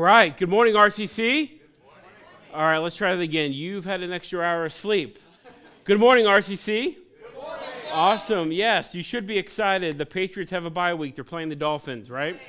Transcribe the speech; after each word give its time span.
right. 0.00 0.36
Good 0.36 0.48
morning, 0.48 0.74
RCC. 0.74 1.16
Good 1.16 1.58
morning. 1.84 2.04
All 2.54 2.62
right, 2.62 2.78
let's 2.78 2.96
try 2.96 3.14
that 3.14 3.22
again. 3.22 3.52
You've 3.52 3.84
had 3.84 4.02
an 4.02 4.12
extra 4.12 4.40
hour 4.40 4.64
of 4.64 4.72
sleep. 4.72 5.18
Good 5.84 6.00
morning, 6.00 6.24
RCC. 6.24 6.94
Good 6.94 7.34
morning. 7.34 7.64
Awesome. 7.92 8.52
Yes, 8.52 8.94
you 8.94 9.02
should 9.02 9.26
be 9.26 9.36
excited. 9.36 9.98
The 9.98 10.06
Patriots 10.06 10.50
have 10.52 10.64
a 10.64 10.70
bye 10.70 10.94
week. 10.94 11.16
They're 11.16 11.24
playing 11.24 11.50
the 11.50 11.56
Dolphins, 11.56 12.10
right? 12.10 12.40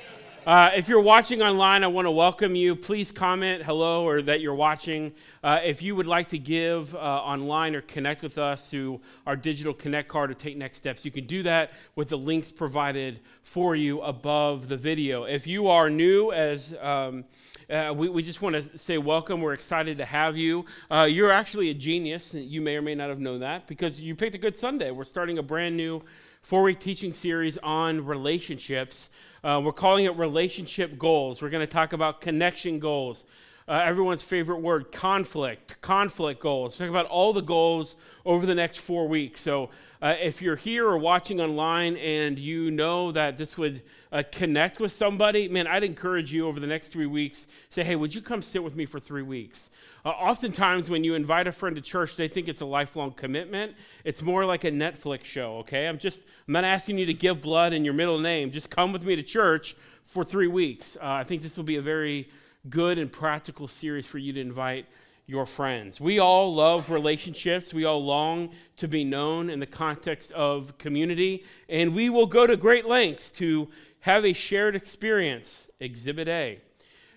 Uh, 0.44 0.72
if 0.74 0.88
you're 0.88 1.00
watching 1.00 1.40
online, 1.40 1.84
I 1.84 1.86
want 1.86 2.06
to 2.06 2.10
welcome 2.10 2.56
you. 2.56 2.74
Please 2.74 3.12
comment 3.12 3.62
hello 3.62 4.04
or 4.04 4.20
that 4.22 4.40
you're 4.40 4.56
watching. 4.56 5.12
Uh, 5.40 5.60
if 5.62 5.82
you 5.82 5.94
would 5.94 6.08
like 6.08 6.30
to 6.30 6.38
give 6.38 6.96
uh, 6.96 6.98
online 6.98 7.76
or 7.76 7.80
connect 7.80 8.22
with 8.22 8.38
us 8.38 8.68
through 8.68 9.00
our 9.24 9.36
digital 9.36 9.72
connect 9.72 10.08
card 10.08 10.32
or 10.32 10.34
take 10.34 10.56
next 10.56 10.78
steps, 10.78 11.04
you 11.04 11.12
can 11.12 11.26
do 11.26 11.44
that 11.44 11.72
with 11.94 12.08
the 12.08 12.18
links 12.18 12.50
provided 12.50 13.20
for 13.44 13.76
you 13.76 14.00
above 14.00 14.66
the 14.66 14.76
video. 14.76 15.22
If 15.22 15.46
you 15.46 15.68
are 15.68 15.88
new, 15.88 16.32
as 16.32 16.74
um, 16.80 17.24
uh, 17.70 17.94
we, 17.96 18.08
we 18.08 18.24
just 18.24 18.42
want 18.42 18.56
to 18.56 18.76
say 18.76 18.98
welcome. 18.98 19.42
We're 19.42 19.52
excited 19.52 19.98
to 19.98 20.04
have 20.04 20.36
you. 20.36 20.66
Uh, 20.90 21.06
you're 21.08 21.30
actually 21.30 21.70
a 21.70 21.74
genius. 21.74 22.34
You 22.34 22.62
may 22.62 22.76
or 22.76 22.82
may 22.82 22.96
not 22.96 23.10
have 23.10 23.20
known 23.20 23.38
that 23.40 23.68
because 23.68 24.00
you 24.00 24.16
picked 24.16 24.34
a 24.34 24.38
good 24.38 24.56
Sunday. 24.56 24.90
We're 24.90 25.04
starting 25.04 25.38
a 25.38 25.42
brand 25.44 25.76
new 25.76 26.02
four 26.42 26.64
week 26.64 26.80
teaching 26.80 27.12
series 27.12 27.58
on 27.58 28.04
relationships. 28.04 29.08
Uh, 29.44 29.60
we're 29.64 29.72
calling 29.72 30.04
it 30.04 30.16
relationship 30.16 30.96
goals. 30.96 31.42
We're 31.42 31.50
going 31.50 31.66
to 31.66 31.72
talk 31.72 31.92
about 31.92 32.20
connection 32.20 32.78
goals. 32.78 33.24
Uh, 33.66 33.80
everyone's 33.84 34.22
favorite 34.22 34.58
word, 34.58 34.92
conflict, 34.92 35.80
conflict 35.80 36.40
goals. 36.40 36.76
Talk 36.76 36.88
about 36.88 37.06
all 37.06 37.32
the 37.32 37.42
goals 37.42 37.96
over 38.24 38.46
the 38.46 38.54
next 38.54 38.78
four 38.78 39.08
weeks. 39.08 39.40
So, 39.40 39.70
uh, 40.00 40.14
if 40.20 40.42
you're 40.42 40.56
here 40.56 40.86
or 40.86 40.96
watching 40.96 41.40
online 41.40 41.96
and 41.96 42.38
you 42.38 42.70
know 42.70 43.10
that 43.12 43.36
this 43.36 43.58
would 43.58 43.82
uh, 44.12 44.22
connect 44.30 44.78
with 44.78 44.92
somebody, 44.92 45.48
man, 45.48 45.66
I'd 45.66 45.84
encourage 45.84 46.32
you 46.32 46.46
over 46.46 46.60
the 46.60 46.66
next 46.68 46.88
three 46.88 47.06
weeks. 47.06 47.48
Say, 47.68 47.82
hey, 47.82 47.96
would 47.96 48.14
you 48.14 48.20
come 48.20 48.42
sit 48.42 48.62
with 48.62 48.76
me 48.76 48.84
for 48.86 49.00
three 49.00 49.22
weeks? 49.22 49.70
Uh, 50.04 50.08
oftentimes, 50.08 50.90
when 50.90 51.04
you 51.04 51.14
invite 51.14 51.46
a 51.46 51.52
friend 51.52 51.76
to 51.76 51.82
church, 51.82 52.16
they 52.16 52.26
think 52.26 52.48
it's 52.48 52.60
a 52.60 52.66
lifelong 52.66 53.12
commitment. 53.12 53.76
It's 54.04 54.20
more 54.20 54.44
like 54.44 54.64
a 54.64 54.70
Netflix 54.70 55.24
show, 55.24 55.58
okay? 55.58 55.86
I'm 55.86 55.98
just, 55.98 56.24
I'm 56.48 56.54
not 56.54 56.64
asking 56.64 56.98
you 56.98 57.06
to 57.06 57.14
give 57.14 57.40
blood 57.40 57.72
in 57.72 57.84
your 57.84 57.94
middle 57.94 58.18
name. 58.18 58.50
Just 58.50 58.68
come 58.68 58.92
with 58.92 59.04
me 59.04 59.14
to 59.14 59.22
church 59.22 59.76
for 60.04 60.24
three 60.24 60.48
weeks. 60.48 60.96
Uh, 60.96 61.06
I 61.06 61.24
think 61.24 61.42
this 61.42 61.56
will 61.56 61.64
be 61.64 61.76
a 61.76 61.82
very 61.82 62.28
good 62.68 62.98
and 62.98 63.12
practical 63.12 63.68
series 63.68 64.06
for 64.06 64.18
you 64.18 64.32
to 64.32 64.40
invite 64.40 64.86
your 65.26 65.46
friends. 65.46 66.00
We 66.00 66.18
all 66.18 66.52
love 66.52 66.90
relationships. 66.90 67.72
We 67.72 67.84
all 67.84 68.04
long 68.04 68.52
to 68.78 68.88
be 68.88 69.04
known 69.04 69.48
in 69.48 69.60
the 69.60 69.66
context 69.66 70.32
of 70.32 70.78
community, 70.78 71.44
and 71.68 71.94
we 71.94 72.10
will 72.10 72.26
go 72.26 72.46
to 72.46 72.56
great 72.56 72.86
lengths 72.86 73.30
to 73.32 73.68
have 74.00 74.24
a 74.24 74.32
shared 74.32 74.74
experience. 74.74 75.68
Exhibit 75.78 76.26
A. 76.26 76.58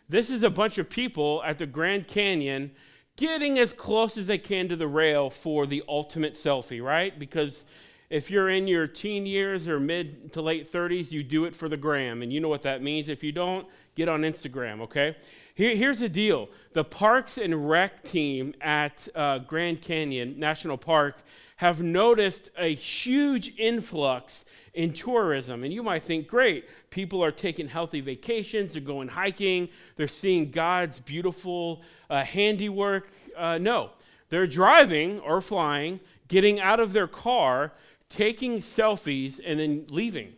This 0.07 0.29
is 0.29 0.43
a 0.43 0.51
bunch 0.51 0.77
of 0.77 0.89
people 0.89 1.41
at 1.43 1.57
the 1.57 1.65
Grand 1.65 2.07
Canyon 2.07 2.71
getting 3.15 3.57
as 3.57 3.73
close 3.73 4.17
as 4.17 4.27
they 4.27 4.37
can 4.37 4.67
to 4.69 4.75
the 4.75 4.87
rail 4.87 5.29
for 5.29 5.65
the 5.65 5.83
ultimate 5.87 6.33
selfie, 6.33 6.83
right? 6.83 7.17
Because 7.17 7.65
if 8.09 8.29
you're 8.29 8.49
in 8.49 8.67
your 8.67 8.87
teen 8.87 9.25
years 9.25 9.67
or 9.67 9.79
mid 9.79 10.33
to 10.33 10.41
late 10.41 10.71
30s, 10.71 11.11
you 11.11 11.23
do 11.23 11.45
it 11.45 11.55
for 11.55 11.69
the 11.69 11.77
gram. 11.77 12.21
And 12.21 12.31
you 12.31 12.39
know 12.39 12.49
what 12.49 12.61
that 12.63 12.81
means. 12.81 13.09
If 13.09 13.23
you 13.23 13.31
don't, 13.31 13.67
get 13.95 14.09
on 14.09 14.21
Instagram, 14.21 14.81
okay? 14.81 15.15
Here, 15.55 15.75
here's 15.75 15.99
the 15.99 16.09
deal 16.09 16.49
the 16.73 16.83
Parks 16.83 17.37
and 17.37 17.69
Rec 17.69 18.03
team 18.03 18.53
at 18.61 19.07
uh, 19.15 19.39
Grand 19.39 19.81
Canyon 19.81 20.37
National 20.37 20.77
Park 20.77 21.23
have 21.57 21.81
noticed 21.81 22.49
a 22.57 22.73
huge 22.75 23.53
influx 23.57 24.43
in 24.75 24.93
tourism. 24.93 25.63
And 25.63 25.73
you 25.73 25.81
might 25.81 26.03
think, 26.03 26.27
great, 26.27 26.69
people 26.89 27.23
are 27.23 27.31
taking 27.31 27.67
healthy 27.67 28.01
vacations, 28.01 28.73
they're 28.73 28.81
going 28.81 29.07
hiking, 29.07 29.69
they're 29.95 30.07
seeing 30.07 30.51
God's 30.51 30.99
beautiful 30.99 31.81
uh, 32.09 32.23
handiwork. 32.23 33.09
Uh, 33.35 33.57
no, 33.57 33.91
they're 34.29 34.47
driving 34.47 35.19
or 35.21 35.41
flying, 35.41 35.99
getting 36.27 36.59
out 36.59 36.79
of 36.79 36.93
their 36.93 37.07
car, 37.07 37.73
taking 38.09 38.59
selfies, 38.59 39.39
and 39.43 39.59
then 39.59 39.87
leaving. 39.89 40.33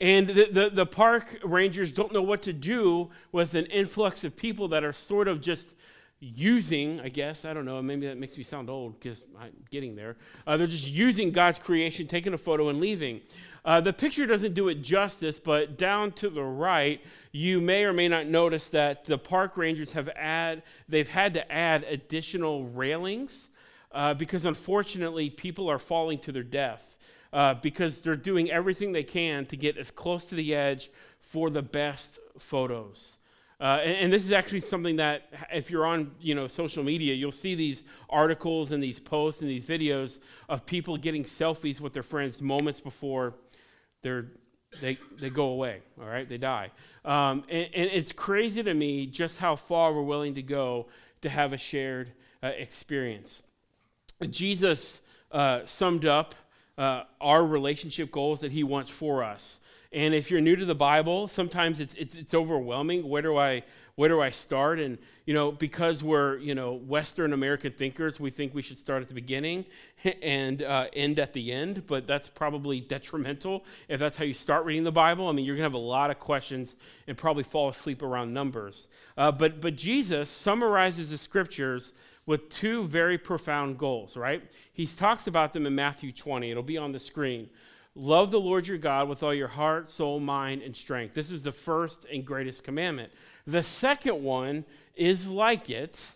And 0.00 0.28
the, 0.28 0.48
the, 0.50 0.70
the, 0.70 0.86
park 0.86 1.38
rangers 1.44 1.92
don't 1.92 2.12
know 2.12 2.22
what 2.22 2.40
to 2.42 2.54
do 2.54 3.10
with 3.32 3.54
an 3.54 3.66
influx 3.66 4.24
of 4.24 4.34
people 4.34 4.68
that 4.68 4.82
are 4.82 4.94
sort 4.94 5.28
of 5.28 5.42
just 5.42 5.74
using, 6.20 7.00
I 7.00 7.08
guess, 7.08 7.44
I 7.44 7.52
don't 7.52 7.64
know, 7.64 7.80
maybe 7.82 8.06
that 8.06 8.18
makes 8.18 8.36
me 8.36 8.42
sound 8.42 8.70
old 8.70 8.94
because 8.94 9.26
I'm 9.38 9.52
getting 9.70 9.96
there. 9.96 10.16
Uh, 10.46 10.56
they're 10.56 10.66
just 10.66 10.88
using 10.88 11.32
God's 11.32 11.58
creation, 11.58 12.06
taking 12.06 12.34
a 12.34 12.38
photo, 12.38 12.68
and 12.68 12.78
leaving. 12.78 13.22
Uh, 13.64 13.80
the 13.80 13.92
picture 13.92 14.26
doesn't 14.26 14.54
do 14.54 14.68
it 14.68 14.76
justice, 14.76 15.38
but 15.38 15.76
down 15.76 16.12
to 16.12 16.30
the 16.30 16.42
right, 16.42 17.04
you 17.32 17.60
may 17.60 17.84
or 17.84 17.92
may 17.92 18.08
not 18.08 18.26
notice 18.26 18.68
that 18.70 19.04
the 19.04 19.18
park 19.18 19.56
rangers 19.56 19.92
have 19.92 20.08
add, 20.16 20.62
they've 20.88 21.08
had 21.08 21.34
to 21.34 21.52
add 21.52 21.84
additional 21.84 22.64
railings 22.64 23.50
uh, 23.92 24.14
because 24.14 24.44
unfortunately 24.44 25.28
people 25.28 25.68
are 25.68 25.78
falling 25.78 26.18
to 26.18 26.32
their 26.32 26.42
death 26.42 26.96
uh, 27.32 27.54
because 27.54 28.00
they're 28.02 28.16
doing 28.16 28.50
everything 28.50 28.92
they 28.92 29.02
can 29.02 29.44
to 29.46 29.56
get 29.56 29.76
as 29.76 29.90
close 29.90 30.24
to 30.26 30.34
the 30.34 30.54
edge 30.54 30.90
for 31.20 31.50
the 31.50 31.62
best 31.62 32.18
photos. 32.38 33.18
Uh, 33.60 33.80
and, 33.84 33.96
and, 33.96 34.12
this 34.12 34.24
is 34.24 34.32
actually 34.32 34.60
something 34.60 34.96
that, 34.96 35.28
if 35.52 35.70
you're 35.70 35.84
on, 35.84 36.12
you 36.18 36.34
know, 36.34 36.48
social 36.48 36.82
media, 36.82 37.12
you'll 37.12 37.30
see 37.30 37.54
these 37.54 37.84
articles 38.08 38.72
and 38.72 38.82
these 38.82 38.98
posts 38.98 39.42
and 39.42 39.50
these 39.50 39.66
videos 39.66 40.18
of 40.48 40.64
people 40.64 40.96
getting 40.96 41.24
selfies 41.24 41.78
with 41.78 41.92
their 41.92 42.02
friends 42.02 42.40
moments 42.40 42.80
before 42.80 43.34
they're, 44.02 44.26
they, 44.80 44.94
they 45.18 45.30
go 45.30 45.46
away, 45.46 45.80
all 46.00 46.08
right? 46.08 46.28
They 46.28 46.36
die. 46.36 46.70
Um, 47.04 47.44
and, 47.48 47.68
and, 47.74 47.90
it's 47.92 48.12
crazy 48.12 48.62
to 48.62 48.74
me 48.74 49.06
just 49.06 49.38
how 49.38 49.56
far 49.56 49.92
we're 49.92 50.02
willing 50.02 50.34
to 50.34 50.42
go 50.42 50.86
to 51.22 51.30
have 51.30 51.52
a 51.52 51.56
shared 51.56 52.12
uh, 52.42 52.48
experience. 52.48 53.42
Jesus 54.28 55.00
uh, 55.32 55.60
summed 55.64 56.04
up 56.04 56.34
uh, 56.76 57.04
our 57.20 57.44
relationship 57.44 58.10
goals 58.10 58.40
that 58.40 58.52
he 58.52 58.62
wants 58.62 58.90
for 58.90 59.24
us. 59.24 59.60
And 59.92 60.14
if 60.14 60.30
you're 60.30 60.40
new 60.40 60.54
to 60.54 60.64
the 60.64 60.74
Bible, 60.74 61.26
sometimes 61.26 61.80
it's, 61.80 61.94
it's, 61.96 62.14
it's 62.14 62.32
overwhelming. 62.32 63.08
Where 63.08 63.22
do 63.22 63.36
I 63.36 63.64
where 63.96 64.08
do 64.08 64.22
I 64.22 64.30
start? 64.30 64.78
And 64.78 64.98
you 65.26 65.34
know, 65.34 65.50
because 65.50 66.02
we're 66.02 66.38
you 66.38 66.54
know 66.54 66.72
Western 66.74 67.32
American 67.32 67.72
thinkers, 67.72 68.20
we 68.20 68.30
think 68.30 68.54
we 68.54 68.62
should 68.62 68.78
start 68.78 69.02
at 69.02 69.08
the 69.08 69.14
beginning 69.14 69.66
and 70.22 70.62
uh, 70.62 70.86
end 70.92 71.18
at 71.18 71.32
the 71.32 71.50
end. 71.50 71.88
But 71.88 72.06
that's 72.06 72.30
probably 72.30 72.80
detrimental 72.80 73.64
if 73.88 73.98
that's 73.98 74.16
how 74.16 74.24
you 74.24 74.32
start 74.32 74.64
reading 74.64 74.84
the 74.84 74.92
Bible. 74.92 75.28
I 75.28 75.32
mean, 75.32 75.44
you're 75.44 75.56
gonna 75.56 75.64
have 75.64 75.74
a 75.74 75.78
lot 75.78 76.12
of 76.12 76.20
questions 76.20 76.76
and 77.08 77.16
probably 77.16 77.42
fall 77.42 77.68
asleep 77.68 78.00
around 78.00 78.32
numbers. 78.32 78.86
Uh, 79.18 79.32
but 79.32 79.60
but 79.60 79.74
Jesus 79.74 80.30
summarizes 80.30 81.10
the 81.10 81.18
scriptures 81.18 81.92
with 82.26 82.48
two 82.48 82.86
very 82.86 83.18
profound 83.18 83.76
goals. 83.76 84.16
Right? 84.16 84.50
He 84.72 84.86
talks 84.86 85.26
about 85.26 85.52
them 85.52 85.66
in 85.66 85.74
Matthew 85.74 86.12
20. 86.12 86.48
It'll 86.48 86.62
be 86.62 86.78
on 86.78 86.92
the 86.92 87.00
screen. 87.00 87.50
Love 88.00 88.30
the 88.30 88.40
Lord 88.40 88.66
your 88.66 88.78
God 88.78 89.10
with 89.10 89.22
all 89.22 89.34
your 89.34 89.48
heart, 89.48 89.90
soul, 89.90 90.20
mind, 90.20 90.62
and 90.62 90.74
strength. 90.74 91.12
This 91.12 91.30
is 91.30 91.42
the 91.42 91.52
first 91.52 92.06
and 92.10 92.24
greatest 92.24 92.64
commandment. 92.64 93.12
The 93.46 93.62
second 93.62 94.24
one 94.24 94.64
is 94.96 95.28
like 95.28 95.68
it, 95.68 96.14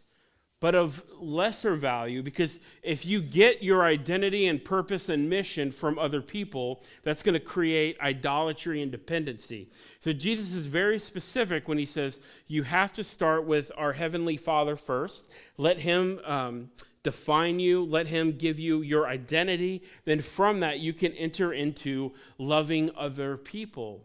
but 0.61 0.75
of 0.75 1.03
lesser 1.21 1.75
value 1.75 2.23
because 2.23 2.59
if 2.83 3.05
you 3.05 3.21
get 3.21 3.63
your 3.63 3.85
identity 3.85 4.47
and 4.47 4.65
purpose 4.65 5.11
and 5.11 5.29
mission 5.29 5.71
from 5.71 5.99
other 5.99 6.23
people, 6.23 6.83
that's 7.03 7.23
going 7.23 7.35
to 7.35 7.39
create 7.39 8.01
idolatry 8.01 8.81
and 8.81 8.91
dependency. 8.91 9.69
So 10.01 10.15
Jesus 10.15 10.55
is 10.55 10.69
very 10.69 10.99
specific 10.99 11.69
when 11.69 11.77
he 11.77 11.85
says 11.85 12.19
you 12.47 12.63
have 12.63 12.95
to 12.95 13.05
start 13.05 13.45
with 13.45 13.71
our 13.77 13.93
Heavenly 13.93 14.39
Father 14.39 14.75
first. 14.75 15.29
Let 15.59 15.81
Him. 15.81 16.19
Um, 16.25 16.71
define 17.05 17.61
you, 17.61 17.85
let 17.85 18.09
Him 18.09 18.33
give 18.33 18.59
you 18.59 18.83
your 18.83 19.07
identity. 19.07 19.85
Then 20.05 20.21
from 20.21 20.59
that, 20.61 20.81
you 20.81 20.93
can 20.93 21.13
enter 21.13 21.53
into 21.53 22.13
loving 22.39 22.91
other 22.97 23.37
people. 23.37 24.03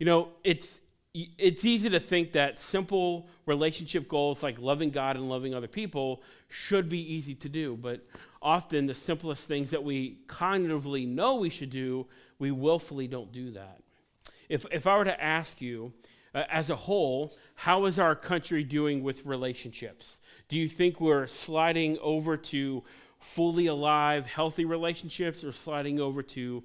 You 0.00 0.06
know, 0.06 0.28
it's, 0.42 0.80
it's 1.14 1.64
easy 1.64 1.88
to 1.90 2.00
think 2.00 2.32
that 2.32 2.58
simple 2.58 3.28
relationship 3.46 4.08
goals 4.08 4.42
like 4.42 4.58
loving 4.58 4.90
God 4.90 5.16
and 5.16 5.28
loving 5.28 5.54
other 5.54 5.68
people 5.68 6.22
should 6.48 6.88
be 6.88 7.14
easy 7.14 7.34
to 7.36 7.48
do, 7.48 7.76
but 7.76 8.04
often 8.42 8.86
the 8.86 8.94
simplest 8.94 9.46
things 9.46 9.70
that 9.70 9.84
we 9.84 10.18
cognitively 10.26 11.06
know 11.06 11.36
we 11.36 11.50
should 11.50 11.70
do, 11.70 12.06
we 12.38 12.50
willfully 12.50 13.06
don't 13.06 13.30
do 13.30 13.52
that. 13.52 13.82
If, 14.48 14.66
if 14.72 14.86
I 14.86 14.96
were 14.96 15.04
to 15.04 15.22
ask 15.22 15.60
you, 15.60 15.92
uh, 16.34 16.44
as 16.50 16.70
a 16.70 16.76
whole, 16.76 17.34
how 17.56 17.84
is 17.86 17.98
our 17.98 18.14
country 18.14 18.62
doing 18.62 19.02
with 19.02 19.26
relationships? 19.26 20.20
Do 20.50 20.58
you 20.58 20.66
think 20.66 21.00
we're 21.00 21.28
sliding 21.28 21.96
over 22.02 22.36
to 22.36 22.82
fully 23.20 23.68
alive, 23.68 24.26
healthy 24.26 24.64
relationships 24.64 25.44
or 25.44 25.52
sliding 25.52 26.00
over 26.00 26.24
to 26.24 26.64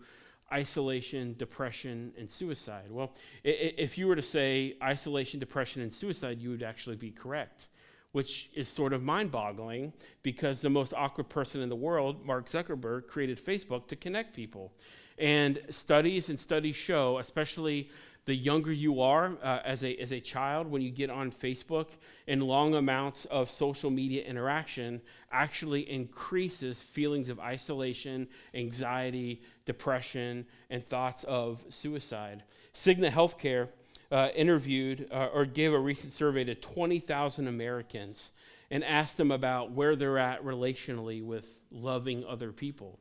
isolation, 0.51 1.35
depression, 1.37 2.11
and 2.17 2.31
suicide? 2.31 2.89
Well, 2.89 3.13
if 3.43 3.99
you 3.99 4.07
were 4.07 4.15
to 4.15 4.23
say 4.23 4.75
isolation, 4.81 5.39
depression, 5.39 5.83
and 5.83 5.93
suicide, 5.93 6.41
you 6.41 6.49
would 6.49 6.63
actually 6.63 6.95
be 6.95 7.11
correct, 7.11 7.67
which 8.11 8.49
is 8.55 8.67
sort 8.67 8.91
of 8.91 9.03
mind 9.03 9.29
boggling 9.29 9.93
because 10.23 10.61
the 10.61 10.69
most 10.71 10.91
awkward 10.91 11.29
person 11.29 11.61
in 11.61 11.69
the 11.69 11.75
world, 11.75 12.25
Mark 12.25 12.47
Zuckerberg, 12.47 13.05
created 13.05 13.37
Facebook 13.37 13.85
to 13.89 13.95
connect 13.95 14.35
people. 14.35 14.73
And 15.19 15.61
studies 15.69 16.27
and 16.27 16.39
studies 16.39 16.75
show, 16.75 17.19
especially 17.19 17.91
the 18.25 18.35
younger 18.35 18.71
you 18.71 19.01
are 19.01 19.37
uh, 19.43 19.59
as, 19.63 19.83
a, 19.83 19.95
as 19.97 20.11
a 20.11 20.19
child, 20.19 20.67
when 20.67 20.81
you 20.81 20.89
get 20.89 21.09
on 21.09 21.31
Facebook, 21.31 21.89
and 22.27 22.41
long 22.41 22.73
amounts 22.73 23.25
of 23.25 23.49
social 23.49 23.91
media 23.91 24.23
interaction 24.23 25.01
actually 25.31 25.89
increases 25.89 26.81
feelings 26.81 27.29
of 27.29 27.39
isolation, 27.39 28.27
anxiety, 28.53 29.41
depression, 29.65 30.45
and 30.69 30.83
thoughts 30.83 31.23
of 31.25 31.63
suicide. 31.69 32.43
Cigna 32.73 33.11
Healthcare 33.11 33.69
uh, 34.11 34.29
interviewed 34.35 35.07
uh, 35.11 35.27
or 35.33 35.45
gave 35.45 35.73
a 35.73 35.79
recent 35.79 36.11
survey 36.11 36.43
to 36.43 36.55
20,000 36.55 37.47
Americans 37.47 38.31
and 38.71 38.83
asked 38.83 39.17
them 39.17 39.31
about 39.31 39.71
where 39.71 39.95
they're 39.95 40.17
at 40.17 40.43
relationally 40.43 41.23
with 41.23 41.61
loving 41.71 42.25
other 42.25 42.51
people. 42.51 42.99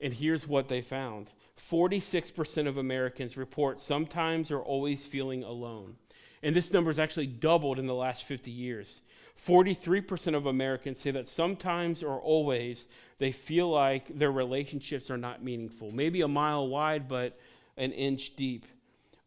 And 0.00 0.12
here's 0.12 0.46
what 0.46 0.68
they 0.68 0.80
found 0.80 1.32
46% 1.58 2.66
of 2.66 2.76
Americans 2.76 3.36
report 3.36 3.80
sometimes 3.80 4.50
or 4.50 4.62
always 4.62 5.06
feeling 5.06 5.42
alone. 5.42 5.96
And 6.42 6.54
this 6.54 6.72
number 6.72 6.90
has 6.90 6.98
actually 6.98 7.26
doubled 7.26 7.78
in 7.78 7.86
the 7.86 7.94
last 7.94 8.24
50 8.24 8.50
years. 8.50 9.02
43% 9.38 10.34
of 10.34 10.46
Americans 10.46 11.00
say 11.00 11.10
that 11.10 11.28
sometimes 11.28 12.02
or 12.02 12.20
always 12.20 12.88
they 13.18 13.32
feel 13.32 13.70
like 13.70 14.18
their 14.18 14.30
relationships 14.32 15.10
are 15.10 15.16
not 15.16 15.42
meaningful. 15.42 15.90
Maybe 15.90 16.20
a 16.20 16.28
mile 16.28 16.68
wide, 16.68 17.08
but 17.08 17.38
an 17.76 17.92
inch 17.92 18.36
deep. 18.36 18.66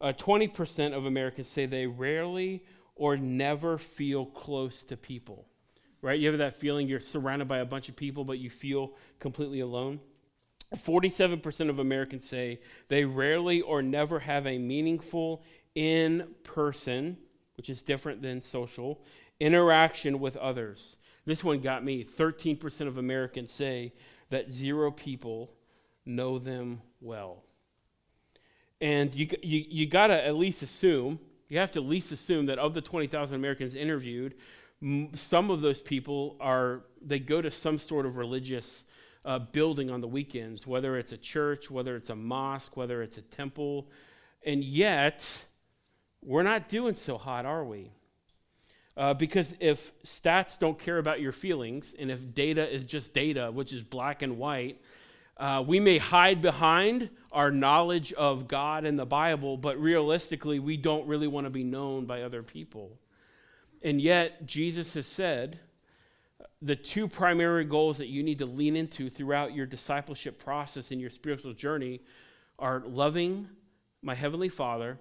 Uh, 0.00 0.12
20% 0.16 0.96
of 0.96 1.04
Americans 1.04 1.48
say 1.48 1.66
they 1.66 1.86
rarely 1.86 2.64
or 2.96 3.16
never 3.16 3.76
feel 3.76 4.26
close 4.26 4.82
to 4.84 4.96
people. 4.96 5.46
Right? 6.02 6.18
You 6.18 6.28
have 6.28 6.38
that 6.38 6.54
feeling 6.54 6.88
you're 6.88 7.00
surrounded 7.00 7.46
by 7.46 7.58
a 7.58 7.66
bunch 7.66 7.88
of 7.88 7.96
people, 7.96 8.24
but 8.24 8.38
you 8.38 8.48
feel 8.48 8.94
completely 9.18 9.60
alone. 9.60 10.00
47% 10.74 11.68
of 11.68 11.78
Americans 11.78 12.28
say 12.28 12.60
they 12.88 13.04
rarely 13.04 13.60
or 13.60 13.82
never 13.82 14.20
have 14.20 14.46
a 14.46 14.58
meaningful 14.58 15.42
in 15.74 16.34
person, 16.44 17.16
which 17.56 17.68
is 17.68 17.82
different 17.82 18.22
than 18.22 18.40
social, 18.40 19.02
interaction 19.40 20.20
with 20.20 20.36
others. 20.36 20.98
This 21.24 21.42
one 21.42 21.60
got 21.60 21.84
me. 21.84 22.04
13% 22.04 22.86
of 22.86 22.98
Americans 22.98 23.50
say 23.52 23.92
that 24.30 24.52
zero 24.52 24.90
people 24.90 25.50
know 26.06 26.38
them 26.38 26.82
well. 27.00 27.42
And 28.80 29.14
you, 29.14 29.28
you, 29.42 29.64
you 29.68 29.86
got 29.86 30.06
to 30.08 30.24
at 30.24 30.36
least 30.36 30.62
assume, 30.62 31.18
you 31.48 31.58
have 31.58 31.70
to 31.72 31.80
at 31.80 31.86
least 31.86 32.12
assume 32.12 32.46
that 32.46 32.58
of 32.58 32.74
the 32.74 32.80
20,000 32.80 33.36
Americans 33.36 33.74
interviewed, 33.74 34.34
some 35.14 35.50
of 35.50 35.60
those 35.60 35.82
people 35.82 36.36
are, 36.40 36.82
they 37.02 37.18
go 37.18 37.42
to 37.42 37.50
some 37.50 37.78
sort 37.78 38.06
of 38.06 38.16
religious 38.16 38.86
uh, 39.24 39.38
building 39.38 39.90
on 39.90 40.00
the 40.00 40.08
weekends, 40.08 40.66
whether 40.66 40.96
it's 40.96 41.12
a 41.12 41.16
church, 41.16 41.70
whether 41.70 41.96
it's 41.96 42.10
a 42.10 42.16
mosque, 42.16 42.76
whether 42.76 43.02
it's 43.02 43.18
a 43.18 43.22
temple. 43.22 43.88
And 44.44 44.64
yet, 44.64 45.44
we're 46.22 46.42
not 46.42 46.68
doing 46.68 46.94
so 46.94 47.18
hot, 47.18 47.46
are 47.46 47.64
we? 47.64 47.90
Uh, 48.96 49.14
because 49.14 49.54
if 49.60 49.92
stats 50.02 50.58
don't 50.58 50.78
care 50.78 50.98
about 50.98 51.20
your 51.20 51.32
feelings, 51.32 51.94
and 51.98 52.10
if 52.10 52.34
data 52.34 52.68
is 52.68 52.84
just 52.84 53.14
data, 53.14 53.50
which 53.50 53.72
is 53.72 53.84
black 53.84 54.22
and 54.22 54.36
white, 54.38 54.80
uh, 55.36 55.64
we 55.66 55.80
may 55.80 55.96
hide 55.96 56.42
behind 56.42 57.08
our 57.32 57.50
knowledge 57.50 58.12
of 58.12 58.46
God 58.46 58.84
and 58.84 58.98
the 58.98 59.06
Bible, 59.06 59.56
but 59.56 59.78
realistically, 59.78 60.58
we 60.58 60.76
don't 60.76 61.06
really 61.06 61.26
want 61.26 61.46
to 61.46 61.50
be 61.50 61.64
known 61.64 62.04
by 62.04 62.22
other 62.22 62.42
people. 62.42 62.98
And 63.82 64.00
yet, 64.02 64.46
Jesus 64.46 64.92
has 64.94 65.06
said, 65.06 65.60
the 66.62 66.76
two 66.76 67.08
primary 67.08 67.64
goals 67.64 67.98
that 67.98 68.08
you 68.08 68.22
need 68.22 68.38
to 68.38 68.46
lean 68.46 68.76
into 68.76 69.08
throughout 69.08 69.54
your 69.54 69.66
discipleship 69.66 70.38
process 70.38 70.90
and 70.90 71.00
your 71.00 71.10
spiritual 71.10 71.54
journey 71.54 72.00
are 72.58 72.82
loving 72.86 73.48
my 74.02 74.14
Heavenly 74.14 74.48
Father 74.48 74.98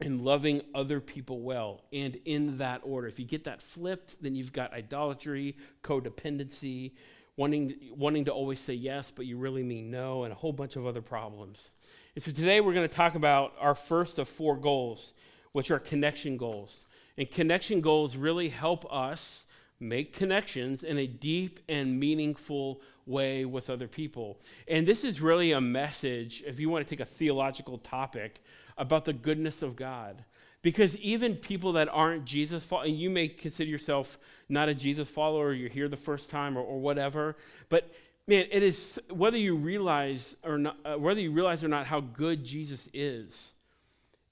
and 0.00 0.22
loving 0.22 0.62
other 0.74 1.00
people 1.00 1.40
well, 1.40 1.82
and 1.92 2.16
in 2.24 2.58
that 2.58 2.80
order. 2.84 3.06
If 3.06 3.20
you 3.20 3.24
get 3.24 3.44
that 3.44 3.62
flipped, 3.62 4.20
then 4.20 4.34
you've 4.34 4.52
got 4.52 4.72
idolatry, 4.72 5.56
codependency, 5.84 6.92
wanting, 7.36 7.76
wanting 7.94 8.24
to 8.24 8.32
always 8.32 8.58
say 8.58 8.74
yes, 8.74 9.12
but 9.12 9.26
you 9.26 9.36
really 9.36 9.62
mean 9.62 9.92
no, 9.92 10.24
and 10.24 10.32
a 10.32 10.34
whole 10.34 10.52
bunch 10.52 10.74
of 10.74 10.86
other 10.86 11.02
problems. 11.02 11.72
And 12.16 12.24
so 12.24 12.32
today 12.32 12.60
we're 12.60 12.74
going 12.74 12.88
to 12.88 12.94
talk 12.94 13.14
about 13.14 13.54
our 13.60 13.76
first 13.76 14.18
of 14.18 14.26
four 14.26 14.56
goals, 14.56 15.14
which 15.52 15.70
are 15.70 15.78
connection 15.78 16.36
goals. 16.36 16.86
And 17.16 17.30
connection 17.30 17.80
goals 17.80 18.16
really 18.16 18.48
help 18.48 18.84
us 18.92 19.46
make 19.82 20.12
connections 20.12 20.84
in 20.84 20.96
a 20.96 21.06
deep 21.06 21.58
and 21.68 21.98
meaningful 21.98 22.80
way 23.04 23.44
with 23.44 23.68
other 23.68 23.88
people. 23.88 24.38
And 24.68 24.86
this 24.86 25.02
is 25.02 25.20
really 25.20 25.50
a 25.52 25.60
message, 25.60 26.42
if 26.46 26.60
you 26.60 26.70
want 26.70 26.86
to 26.86 26.90
take 26.90 27.00
a 27.00 27.08
theological 27.08 27.78
topic, 27.78 28.42
about 28.78 29.04
the 29.04 29.12
goodness 29.12 29.60
of 29.60 29.74
God. 29.74 30.24
Because 30.62 30.96
even 30.98 31.34
people 31.34 31.72
that 31.72 31.88
aren't 31.92 32.24
Jesus 32.24 32.62
followers, 32.62 32.90
and 32.90 32.98
you 32.98 33.10
may 33.10 33.26
consider 33.26 33.68
yourself 33.68 34.18
not 34.48 34.68
a 34.68 34.74
Jesus 34.74 35.10
follower, 35.10 35.52
you're 35.52 35.68
here 35.68 35.88
the 35.88 35.96
first 35.96 36.30
time 36.30 36.56
or, 36.56 36.62
or 36.62 36.78
whatever, 36.78 37.36
but 37.68 37.92
man, 38.28 38.46
it 38.52 38.62
is 38.62 39.00
whether 39.10 39.36
you 39.36 39.56
realize 39.56 40.36
or 40.44 40.58
not, 40.58 40.76
uh, 40.84 40.94
whether 40.94 41.20
you 41.20 41.32
realize 41.32 41.64
or 41.64 41.68
not 41.68 41.86
how 41.86 42.00
good 42.00 42.44
Jesus 42.44 42.88
is. 42.94 43.54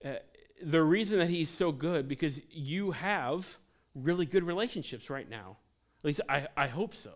Uh, 0.04 0.14
the 0.62 0.82
reason 0.82 1.18
that 1.18 1.30
he's 1.30 1.50
so 1.50 1.72
good 1.72 2.06
because 2.06 2.40
you 2.50 2.92
have 2.92 3.58
really 3.94 4.26
good 4.26 4.44
relationships 4.44 5.10
right 5.10 5.28
now. 5.28 5.56
At 6.00 6.04
least 6.04 6.20
I, 6.28 6.46
I 6.56 6.68
hope 6.68 6.94
so. 6.94 7.12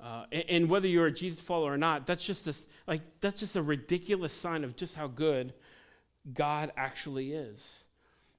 Uh, 0.00 0.24
and, 0.32 0.44
and, 0.48 0.68
whether 0.68 0.88
you're 0.88 1.06
a 1.06 1.12
Jesus 1.12 1.40
follower 1.40 1.72
or 1.72 1.78
not, 1.78 2.06
that's 2.06 2.24
just 2.24 2.44
this, 2.44 2.66
like 2.88 3.02
that's 3.20 3.38
just 3.38 3.54
a 3.54 3.62
ridiculous 3.62 4.32
sign 4.32 4.64
of 4.64 4.74
just 4.74 4.96
how 4.96 5.06
good 5.06 5.54
God 6.32 6.72
actually 6.76 7.32
is. 7.32 7.84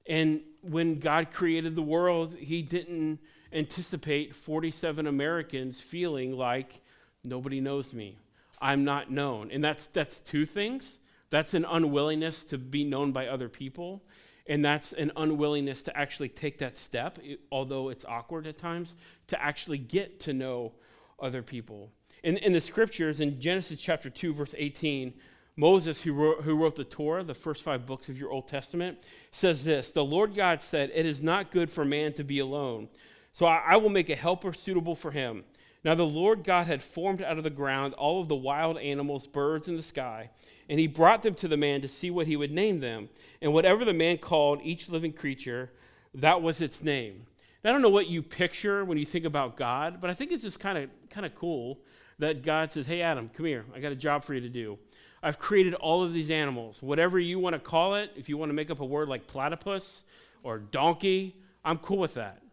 And 0.06 0.42
when 0.62 0.98
God 0.98 1.30
created 1.30 1.74
the 1.74 1.82
world, 1.82 2.36
He 2.38 2.60
didn't 2.60 3.18
anticipate 3.50 4.34
47 4.34 5.06
Americans 5.06 5.80
feeling 5.80 6.36
like 6.36 6.80
nobody 7.22 7.60
knows 7.60 7.94
me. 7.94 8.18
I'm 8.60 8.84
not 8.84 9.10
known. 9.10 9.50
And 9.50 9.64
that's 9.64 9.86
that's 9.86 10.20
two 10.20 10.44
things. 10.44 11.00
That's 11.30 11.54
an 11.54 11.64
unwillingness 11.64 12.44
to 12.46 12.58
be 12.58 12.84
known 12.84 13.12
by 13.12 13.26
other 13.26 13.48
people, 13.48 14.04
and 14.46 14.64
that's 14.64 14.92
an 14.92 15.10
unwillingness 15.16 15.82
to 15.82 15.96
actually 15.96 16.28
take 16.28 16.58
that 16.58 16.76
step, 16.76 17.18
although 17.50 17.88
it's 17.88 18.04
awkward 18.04 18.46
at 18.46 18.58
times, 18.58 18.94
to 19.28 19.42
actually 19.42 19.78
get 19.78 20.20
to 20.20 20.32
know 20.32 20.72
other 21.20 21.42
people. 21.42 21.90
In, 22.22 22.36
in 22.38 22.52
the 22.52 22.60
scriptures, 22.60 23.20
in 23.20 23.40
Genesis 23.40 23.80
chapter 23.80 24.10
2, 24.10 24.34
verse 24.34 24.54
18, 24.56 25.14
Moses, 25.56 26.02
who 26.02 26.12
wrote, 26.12 26.42
who 26.42 26.56
wrote 26.56 26.74
the 26.74 26.84
Torah, 26.84 27.22
the 27.22 27.34
first 27.34 27.62
five 27.62 27.86
books 27.86 28.08
of 28.08 28.18
your 28.18 28.32
Old 28.32 28.48
Testament, 28.48 28.98
says 29.30 29.64
this 29.64 29.92
The 29.92 30.04
Lord 30.04 30.34
God 30.34 30.60
said, 30.60 30.90
It 30.94 31.06
is 31.06 31.22
not 31.22 31.50
good 31.50 31.70
for 31.70 31.84
man 31.84 32.12
to 32.14 32.24
be 32.24 32.38
alone. 32.38 32.88
So 33.32 33.46
I, 33.46 33.62
I 33.68 33.76
will 33.76 33.90
make 33.90 34.10
a 34.10 34.16
helper 34.16 34.52
suitable 34.52 34.94
for 34.94 35.10
him. 35.10 35.44
Now 35.84 35.94
the 35.94 36.06
Lord 36.06 36.44
God 36.44 36.66
had 36.66 36.82
formed 36.82 37.22
out 37.22 37.36
of 37.36 37.44
the 37.44 37.50
ground 37.50 37.94
all 37.94 38.20
of 38.20 38.28
the 38.28 38.34
wild 38.34 38.78
animals, 38.78 39.26
birds 39.26 39.68
in 39.68 39.76
the 39.76 39.82
sky 39.82 40.30
and 40.68 40.78
he 40.78 40.86
brought 40.86 41.22
them 41.22 41.34
to 41.34 41.48
the 41.48 41.56
man 41.56 41.80
to 41.82 41.88
see 41.88 42.10
what 42.10 42.26
he 42.26 42.36
would 42.36 42.50
name 42.50 42.80
them. 42.80 43.08
And 43.42 43.52
whatever 43.52 43.84
the 43.84 43.92
man 43.92 44.18
called 44.18 44.60
each 44.62 44.88
living 44.88 45.12
creature, 45.12 45.70
that 46.14 46.42
was 46.42 46.62
its 46.62 46.82
name. 46.82 47.26
I 47.64 47.72
don't 47.72 47.82
know 47.82 47.90
what 47.90 48.08
you 48.08 48.22
picture 48.22 48.84
when 48.84 48.98
you 48.98 49.06
think 49.06 49.24
about 49.24 49.56
God, 49.56 49.98
but 50.00 50.10
I 50.10 50.14
think 50.14 50.32
it's 50.32 50.42
just 50.42 50.60
kind 50.60 50.76
of 50.76 50.90
kind 51.08 51.24
of 51.24 51.34
cool 51.34 51.80
that 52.18 52.42
God 52.42 52.70
says, 52.70 52.86
"Hey 52.86 53.00
Adam, 53.00 53.30
come 53.30 53.46
here. 53.46 53.64
I 53.74 53.80
got 53.80 53.90
a 53.90 53.96
job 53.96 54.22
for 54.22 54.34
you 54.34 54.40
to 54.42 54.50
do. 54.50 54.78
I've 55.22 55.38
created 55.38 55.72
all 55.72 56.04
of 56.04 56.12
these 56.12 56.30
animals. 56.30 56.82
Whatever 56.82 57.18
you 57.18 57.38
want 57.38 57.54
to 57.54 57.58
call 57.58 57.94
it, 57.94 58.12
if 58.16 58.28
you 58.28 58.36
want 58.36 58.50
to 58.50 58.54
make 58.54 58.70
up 58.70 58.80
a 58.80 58.84
word 58.84 59.08
like 59.08 59.26
platypus 59.26 60.04
or 60.42 60.58
donkey, 60.58 61.36
I'm 61.64 61.78
cool 61.78 61.98
with 61.98 62.14
that." 62.14 62.43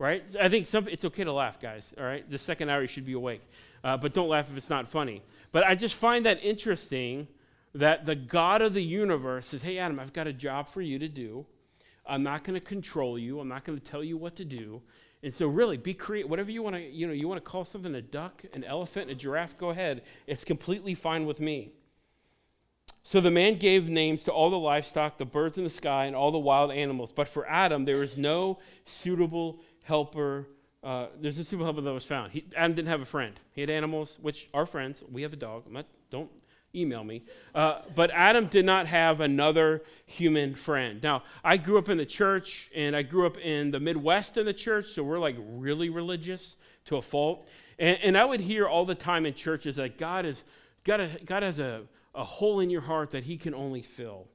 Right? 0.00 0.24
I 0.40 0.48
think 0.48 0.66
some, 0.66 0.88
it's 0.88 1.04
okay 1.04 1.24
to 1.24 1.32
laugh, 1.32 1.60
guys. 1.60 1.94
All 1.98 2.04
right, 2.04 2.28
the 2.28 2.38
second 2.38 2.70
hour 2.70 2.80
you 2.80 2.88
should 2.88 3.04
be 3.04 3.12
awake, 3.12 3.42
uh, 3.84 3.98
but 3.98 4.14
don't 4.14 4.30
laugh 4.30 4.50
if 4.50 4.56
it's 4.56 4.70
not 4.70 4.88
funny. 4.88 5.22
But 5.52 5.66
I 5.66 5.74
just 5.74 5.94
find 5.94 6.24
that 6.24 6.42
interesting 6.42 7.28
that 7.74 8.06
the 8.06 8.14
God 8.14 8.62
of 8.62 8.72
the 8.72 8.82
universe 8.82 9.48
says, 9.48 9.62
Hey, 9.62 9.76
Adam, 9.76 10.00
I've 10.00 10.14
got 10.14 10.26
a 10.26 10.32
job 10.32 10.68
for 10.68 10.80
you 10.80 10.98
to 10.98 11.06
do. 11.06 11.44
I'm 12.06 12.22
not 12.22 12.44
going 12.44 12.58
to 12.58 12.64
control 12.64 13.18
you. 13.18 13.40
I'm 13.40 13.48
not 13.48 13.64
going 13.64 13.78
to 13.78 13.84
tell 13.84 14.02
you 14.02 14.16
what 14.16 14.36
to 14.36 14.44
do. 14.46 14.80
And 15.22 15.34
so, 15.34 15.46
really, 15.48 15.76
be 15.76 15.92
creative. 15.92 16.30
Whatever 16.30 16.50
you 16.50 16.62
want 16.62 16.76
to, 16.76 16.82
you 16.82 17.06
know, 17.06 17.12
you 17.12 17.28
want 17.28 17.44
to 17.44 17.48
call 17.48 17.66
something 17.66 17.94
a 17.94 18.00
duck, 18.00 18.42
an 18.54 18.64
elephant, 18.64 19.10
a 19.10 19.14
giraffe, 19.14 19.58
go 19.58 19.68
ahead. 19.68 20.00
It's 20.26 20.44
completely 20.44 20.94
fine 20.94 21.26
with 21.26 21.40
me. 21.40 21.72
So 23.02 23.20
the 23.20 23.30
man 23.30 23.56
gave 23.56 23.88
names 23.88 24.24
to 24.24 24.32
all 24.32 24.50
the 24.50 24.58
livestock, 24.58 25.18
the 25.18 25.24
birds 25.24 25.58
in 25.58 25.64
the 25.64 25.70
sky, 25.70 26.04
and 26.04 26.14
all 26.14 26.30
the 26.30 26.38
wild 26.38 26.70
animals. 26.70 27.12
But 27.12 27.28
for 27.28 27.48
Adam, 27.48 27.84
there 27.84 27.98
was 27.98 28.18
no 28.18 28.58
suitable 28.84 29.60
helper. 29.90 30.48
Uh, 30.82 31.06
there's 31.20 31.36
a 31.38 31.44
super 31.44 31.64
helper 31.64 31.82
that 31.82 31.92
was 31.92 32.06
found. 32.06 32.32
He, 32.32 32.44
Adam 32.56 32.74
didn't 32.74 32.88
have 32.88 33.02
a 33.02 33.10
friend. 33.16 33.38
He 33.52 33.60
had 33.60 33.70
animals, 33.70 34.18
which 34.22 34.48
are 34.54 34.64
friends. 34.64 35.02
We 35.10 35.22
have 35.22 35.32
a 35.32 35.36
dog. 35.36 35.70
Not, 35.70 35.86
don't 36.10 36.30
email 36.74 37.02
me. 37.04 37.22
Uh, 37.54 37.80
but 37.94 38.10
Adam 38.12 38.46
did 38.46 38.64
not 38.64 38.86
have 38.86 39.20
another 39.20 39.82
human 40.06 40.54
friend. 40.54 41.02
Now, 41.02 41.24
I 41.44 41.56
grew 41.56 41.76
up 41.76 41.88
in 41.88 41.98
the 41.98 42.06
church, 42.06 42.70
and 42.74 42.94
I 42.94 43.02
grew 43.02 43.26
up 43.26 43.36
in 43.38 43.72
the 43.72 43.80
Midwest 43.80 44.36
in 44.36 44.46
the 44.46 44.54
church, 44.54 44.86
so 44.86 45.02
we're 45.02 45.18
like 45.18 45.36
really 45.38 45.90
religious 45.90 46.56
to 46.86 46.96
a 46.96 47.02
fault. 47.02 47.48
And, 47.78 47.98
and 48.02 48.16
I 48.16 48.24
would 48.24 48.40
hear 48.40 48.66
all 48.66 48.84
the 48.84 48.94
time 48.94 49.26
in 49.26 49.34
churches 49.34 49.76
that 49.76 49.98
God, 49.98 50.24
is, 50.24 50.44
God, 50.84 51.20
God 51.24 51.42
has 51.42 51.58
a, 51.58 51.82
a 52.14 52.24
hole 52.24 52.60
in 52.60 52.70
your 52.70 52.82
heart 52.82 53.10
that 53.10 53.24
He 53.24 53.36
can 53.36 53.54
only 53.54 53.82
fill. 53.82 54.28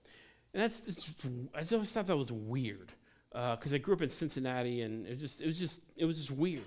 And 0.54 0.62
that's, 0.64 1.16
I 1.56 1.64
always 1.74 1.92
thought 1.92 2.08
that 2.08 2.18
was 2.18 2.32
weird 2.32 2.92
because 3.36 3.74
uh, 3.74 3.76
I 3.76 3.80
grew 3.80 3.94
up 3.96 4.02
in 4.02 4.10
Cincinnati, 4.10 4.82
and 4.82 5.06
it 5.06 5.12
was 5.12 5.20
just 5.20 5.42
it 5.42 5.46
was 5.46 5.60
just 5.60 5.82
it 5.98 6.06
was 6.06 6.18
just 6.18 6.32
weird. 6.32 6.62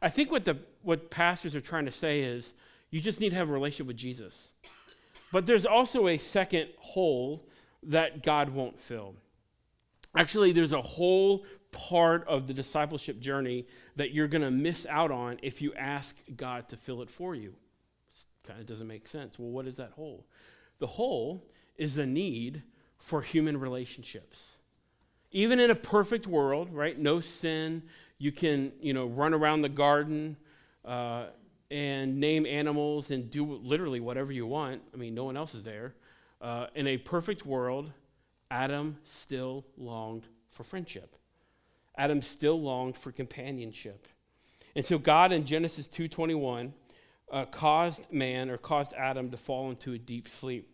I 0.00 0.08
think 0.08 0.30
what 0.30 0.46
the 0.46 0.56
what 0.82 1.10
pastors 1.10 1.54
are 1.54 1.60
trying 1.60 1.84
to 1.84 1.92
say 1.92 2.20
is 2.22 2.54
you 2.90 3.00
just 3.00 3.20
need 3.20 3.30
to 3.30 3.36
have 3.36 3.50
a 3.50 3.52
relationship 3.52 3.86
with 3.86 3.96
Jesus. 3.96 4.52
But 5.30 5.46
there's 5.46 5.66
also 5.66 6.08
a 6.08 6.16
second 6.16 6.70
hole 6.78 7.46
that 7.82 8.22
God 8.22 8.50
won't 8.50 8.80
fill. 8.80 9.14
Actually, 10.16 10.52
there's 10.52 10.72
a 10.72 10.80
whole 10.80 11.44
part 11.70 12.26
of 12.26 12.46
the 12.46 12.54
discipleship 12.54 13.20
journey 13.20 13.66
that 13.94 14.12
you're 14.12 14.26
going 14.26 14.42
to 14.42 14.50
miss 14.50 14.86
out 14.88 15.12
on 15.12 15.38
if 15.42 15.62
you 15.62 15.72
ask 15.74 16.16
God 16.34 16.68
to 16.70 16.76
fill 16.76 17.02
it 17.02 17.10
for 17.10 17.34
you. 17.34 17.54
Kind 18.44 18.58
of 18.58 18.66
doesn't 18.66 18.88
make 18.88 19.06
sense. 19.06 19.38
Well, 19.38 19.50
what 19.50 19.66
is 19.66 19.76
that 19.76 19.92
hole? 19.92 20.26
The 20.78 20.88
hole 20.88 21.46
is 21.76 21.94
the 21.94 22.06
need 22.06 22.62
for 22.98 23.22
human 23.22 23.60
relationships. 23.60 24.58
Even 25.32 25.60
in 25.60 25.70
a 25.70 25.74
perfect 25.74 26.26
world, 26.26 26.72
right? 26.72 26.98
No 26.98 27.20
sin. 27.20 27.82
You 28.18 28.32
can, 28.32 28.72
you 28.80 28.92
know, 28.92 29.06
run 29.06 29.32
around 29.32 29.62
the 29.62 29.68
garden 29.68 30.36
uh, 30.84 31.26
and 31.70 32.18
name 32.18 32.46
animals 32.46 33.10
and 33.10 33.30
do 33.30 33.44
literally 33.44 34.00
whatever 34.00 34.32
you 34.32 34.46
want. 34.46 34.82
I 34.92 34.96
mean, 34.96 35.14
no 35.14 35.24
one 35.24 35.36
else 35.36 35.54
is 35.54 35.62
there. 35.62 35.94
Uh, 36.40 36.66
in 36.74 36.86
a 36.86 36.96
perfect 36.96 37.46
world, 37.46 37.92
Adam 38.50 38.98
still 39.04 39.64
longed 39.76 40.26
for 40.50 40.64
friendship. 40.64 41.16
Adam 41.96 42.22
still 42.22 42.60
longed 42.60 42.96
for 42.96 43.12
companionship. 43.12 44.08
And 44.74 44.84
so 44.84 44.98
God 44.98 45.32
in 45.32 45.44
Genesis 45.44 45.88
2:21 45.88 46.72
uh, 47.30 47.44
caused 47.46 48.10
man 48.12 48.50
or 48.50 48.56
caused 48.56 48.92
Adam 48.94 49.30
to 49.30 49.36
fall 49.36 49.70
into 49.70 49.92
a 49.92 49.98
deep 49.98 50.28
sleep. 50.28 50.69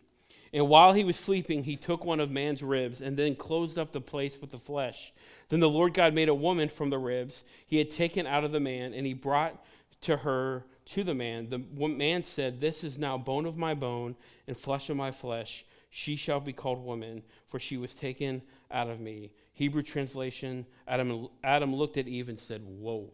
And 0.53 0.69
while 0.69 0.93
he 0.93 1.03
was 1.03 1.17
sleeping, 1.17 1.63
he 1.63 1.75
took 1.75 2.05
one 2.05 2.19
of 2.19 2.31
man's 2.31 2.63
ribs 2.63 3.01
and 3.01 3.17
then 3.17 3.35
closed 3.35 3.77
up 3.77 3.91
the 3.91 4.01
place 4.01 4.39
with 4.39 4.51
the 4.51 4.57
flesh. 4.57 5.13
Then 5.49 5.59
the 5.59 5.69
Lord 5.69 5.93
God 5.93 6.13
made 6.13 6.29
a 6.29 6.35
woman 6.35 6.69
from 6.69 6.89
the 6.89 6.97
ribs 6.97 7.43
he 7.65 7.77
had 7.77 7.91
taken 7.91 8.25
out 8.25 8.43
of 8.43 8.51
the 8.51 8.59
man, 8.59 8.93
and 8.93 9.05
he 9.05 9.13
brought 9.13 9.63
to 10.01 10.17
her 10.17 10.65
to 10.85 11.03
the 11.03 11.13
man. 11.13 11.49
The 11.49 11.59
man 11.87 12.23
said, 12.23 12.61
This 12.61 12.83
is 12.83 12.97
now 12.97 13.17
bone 13.17 13.45
of 13.45 13.57
my 13.57 13.73
bone 13.73 14.15
and 14.47 14.55
flesh 14.55 14.89
of 14.89 14.97
my 14.97 15.11
flesh. 15.11 15.65
She 15.89 16.15
shall 16.15 16.39
be 16.39 16.53
called 16.53 16.83
woman, 16.83 17.23
for 17.45 17.59
she 17.59 17.77
was 17.77 17.93
taken 17.93 18.41
out 18.71 18.89
of 18.89 18.99
me. 18.99 19.31
Hebrew 19.53 19.81
translation 19.81 20.65
Adam, 20.87 21.29
Adam 21.43 21.75
looked 21.75 21.97
at 21.97 22.07
Eve 22.07 22.29
and 22.29 22.39
said, 22.39 22.61
Whoa. 22.63 23.11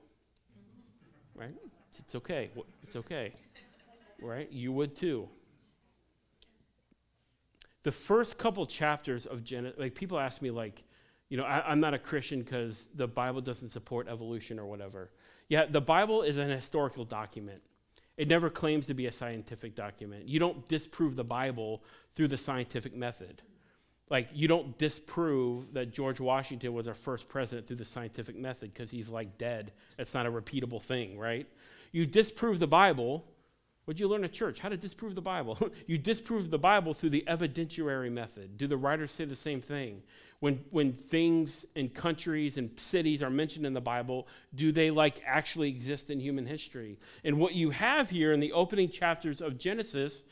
Right? 1.36 1.56
It's 1.98 2.16
okay. 2.16 2.52
It's 2.84 2.96
okay. 2.96 3.34
Right? 4.22 4.52
You 4.52 4.72
would 4.72 4.96
too. 4.96 5.30
The 7.84 7.92
first 7.92 8.38
couple 8.38 8.66
chapters 8.66 9.26
of 9.26 9.44
Genesis, 9.44 9.80
like 9.80 9.96
people 9.96 10.20
ask 10.20 10.42
me, 10.42 10.52
like, 10.52 10.84
you 11.30 11.38
know, 11.38 11.44
I, 11.44 11.70
I'm 11.70 11.80
not 11.80 11.94
a 11.94 12.00
Christian 12.00 12.42
because 12.42 12.90
the 12.96 13.08
Bible 13.08 13.42
doesn't 13.42 13.70
support 13.70 14.08
evolution 14.08 14.60
or 14.60 14.66
whatever. 14.66 15.12
Yeah, 15.50 15.66
the 15.66 15.82
Bible 15.82 16.22
is 16.22 16.38
an 16.38 16.50
historical 16.50 17.06
document. 17.06 17.62
It 18.16 18.28
never 18.28 18.50
claims 18.50 18.88
to 18.88 18.94
be 18.94 19.08
a 19.08 19.12
scientific 19.12 19.76
document. 19.76 20.28
You 20.28 20.40
don't 20.40 20.68
disprove 20.68 21.16
the 21.16 21.24
Bible 21.24 21.84
through 22.14 22.28
the 22.28 22.38
scientific 22.38 22.96
method. 22.96 23.42
Like, 24.10 24.30
you 24.34 24.48
don't 24.48 24.78
disprove 24.78 25.74
that 25.74 25.92
George 25.92 26.20
Washington 26.20 26.74
was 26.74 26.88
our 26.88 26.94
first 26.94 27.28
president 27.28 27.68
through 27.68 27.78
the 27.78 27.86
scientific 27.86 28.36
method 28.36 28.74
because 28.74 28.92
he's 28.92 29.10
like 29.10 29.38
dead. 29.38 29.72
It's 29.98 30.14
not 30.14 30.28
a 30.28 30.32
repeatable 30.32 30.82
thing, 30.82 31.18
right? 31.18 31.48
You 31.92 32.06
disprove 32.06 32.60
the 32.60 32.68
Bible. 32.68 33.26
What'd 33.86 34.00
you 34.00 34.08
learn 34.08 34.24
at 34.24 34.32
church? 34.32 34.60
How 34.60 34.70
to 34.70 34.78
disprove 34.78 35.16
the 35.16 35.22
Bible? 35.22 35.58
you 35.88 35.98
disprove 35.98 36.52
the 36.52 36.60
Bible 36.60 36.94
through 36.94 37.10
the 37.10 37.26
evidentiary 37.28 38.12
method. 38.12 38.58
Do 38.58 38.68
the 38.68 38.78
writers 38.78 39.12
say 39.12 39.26
the 39.26 39.36
same 39.36 39.62
thing? 39.62 40.04
when, 40.44 40.60
when 40.72 40.92
things 40.92 41.66
and 41.74 41.94
countries 41.94 42.58
and 42.58 42.78
cities 42.78 43.24
are 43.24 43.30
mentioned 43.30 43.66
in 43.66 43.72
the 43.72 43.80
Bible, 43.80 44.28
do 44.54 44.74
they 44.74 44.92
like 44.92 45.22
actually 45.26 45.70
exist 45.70 46.10
in 46.10 46.20
human 46.20 46.46
history? 46.46 47.00
And 47.24 47.40
what 47.40 47.54
you 47.54 47.70
have 47.70 48.10
here 48.10 48.34
in 48.34 48.42
the 48.42 48.52
opening 48.52 48.90
chapters 48.90 49.40
of 49.40 49.58
Genesis 49.58 50.24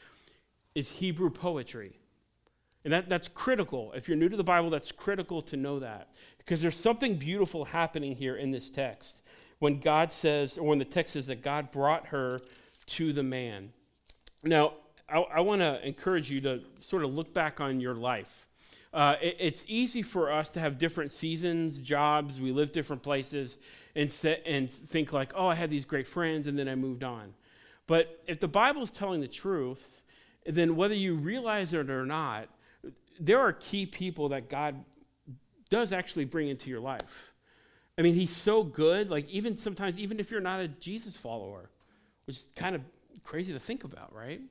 is 0.76 0.92
Hebrew 0.92 1.30
poetry. 1.30 1.94
And 2.84 2.92
that, 2.92 3.08
that's 3.08 3.30
critical. 3.30 3.94
If 3.96 4.10
you're 4.10 4.18
new 4.18 4.28
to 4.28 4.36
the 4.36 4.44
Bible, 4.44 4.70
that's 4.70 4.92
critical 4.92 5.42
to 5.44 5.56
know 5.56 5.80
that. 5.80 6.10
Because 6.40 6.62
there's 6.62 6.76
something 6.76 7.16
beautiful 7.16 7.64
happening 7.64 8.18
here 8.18 8.36
in 8.36 8.52
this 8.52 8.70
text. 8.70 9.22
When 9.60 9.80
God 9.80 10.12
says, 10.12 10.58
or 10.58 10.68
when 10.68 10.80
the 10.80 10.84
text 10.84 11.14
says 11.14 11.28
that 11.28 11.42
God 11.42 11.72
brought 11.72 12.08
her 12.08 12.42
to 12.92 13.14
the 13.14 13.24
man. 13.24 13.72
Now, 14.44 14.74
I, 15.08 15.20
I 15.20 15.40
want 15.42 15.62
to 15.62 15.86
encourage 15.86 16.32
you 16.32 16.42
to 16.42 16.62
sort 16.80 17.04
of 17.04 17.14
look 17.14 17.34
back 17.34 17.60
on 17.62 17.80
your 17.80 17.96
life. 17.96 18.48
Uh, 18.94 19.16
it, 19.22 19.38
it's 19.40 19.66
easy 19.68 20.02
for 20.02 20.32
us 20.32 20.50
to 20.52 20.60
have 20.60 20.78
different 20.78 21.12
seasons, 21.12 21.80
jobs, 21.80 22.40
we 22.40 22.52
live 22.52 22.72
different 22.72 23.02
places, 23.02 23.58
and, 23.96 24.12
set, 24.12 24.42
and 24.46 24.70
think 24.70 25.14
like, 25.14 25.32
oh, 25.36 25.48
I 25.48 25.56
had 25.56 25.70
these 25.70 25.86
great 25.86 26.08
friends, 26.08 26.48
and 26.48 26.58
then 26.58 26.68
I 26.68 26.76
moved 26.76 27.04
on. 27.04 27.34
But 27.88 28.22
if 28.28 28.40
the 28.40 28.48
Bible 28.48 28.84
is 28.84 28.92
telling 28.92 29.22
the 29.22 29.28
truth, 29.28 30.04
then 30.46 30.76
whether 30.76 30.94
you 30.94 31.16
realize 31.16 31.74
it 31.74 31.90
or 31.90 32.06
not, 32.06 32.50
there 33.20 33.40
are 33.40 33.54
key 33.54 33.86
people 33.86 34.30
that 34.30 34.50
God 34.50 34.84
does 35.70 35.94
actually 35.94 36.26
bring 36.26 36.50
into 36.50 36.70
your 36.70 36.80
life. 36.80 37.34
I 37.98 38.02
mean, 38.02 38.16
He's 38.16 38.36
so 38.36 38.64
good, 38.64 39.10
like, 39.10 39.30
even 39.30 39.58
sometimes, 39.58 39.98
even 39.98 40.20
if 40.20 40.32
you're 40.32 40.42
not 40.42 40.60
a 40.60 40.68
Jesus 40.68 41.16
follower, 41.16 41.70
which 42.26 42.38
is 42.38 42.50
kind 42.56 42.76
of 42.76 42.82
crazy 43.24 43.54
to 43.54 43.60
think 43.60 43.84
about, 43.84 44.14
right? 44.14 44.42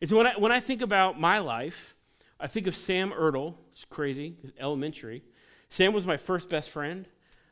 And 0.00 0.10
so 0.10 0.16
when 0.16 0.26
I, 0.26 0.34
when 0.36 0.52
I 0.52 0.60
think 0.60 0.82
about 0.82 1.18
my 1.18 1.38
life, 1.38 1.94
I 2.38 2.46
think 2.46 2.66
of 2.66 2.76
Sam 2.76 3.10
Ertl. 3.12 3.54
It's 3.72 3.84
crazy. 3.84 4.36
It's 4.42 4.52
elementary. 4.58 5.22
Sam 5.68 5.92
was 5.92 6.06
my 6.06 6.16
first 6.16 6.50
best 6.50 6.70
friend. 6.70 7.06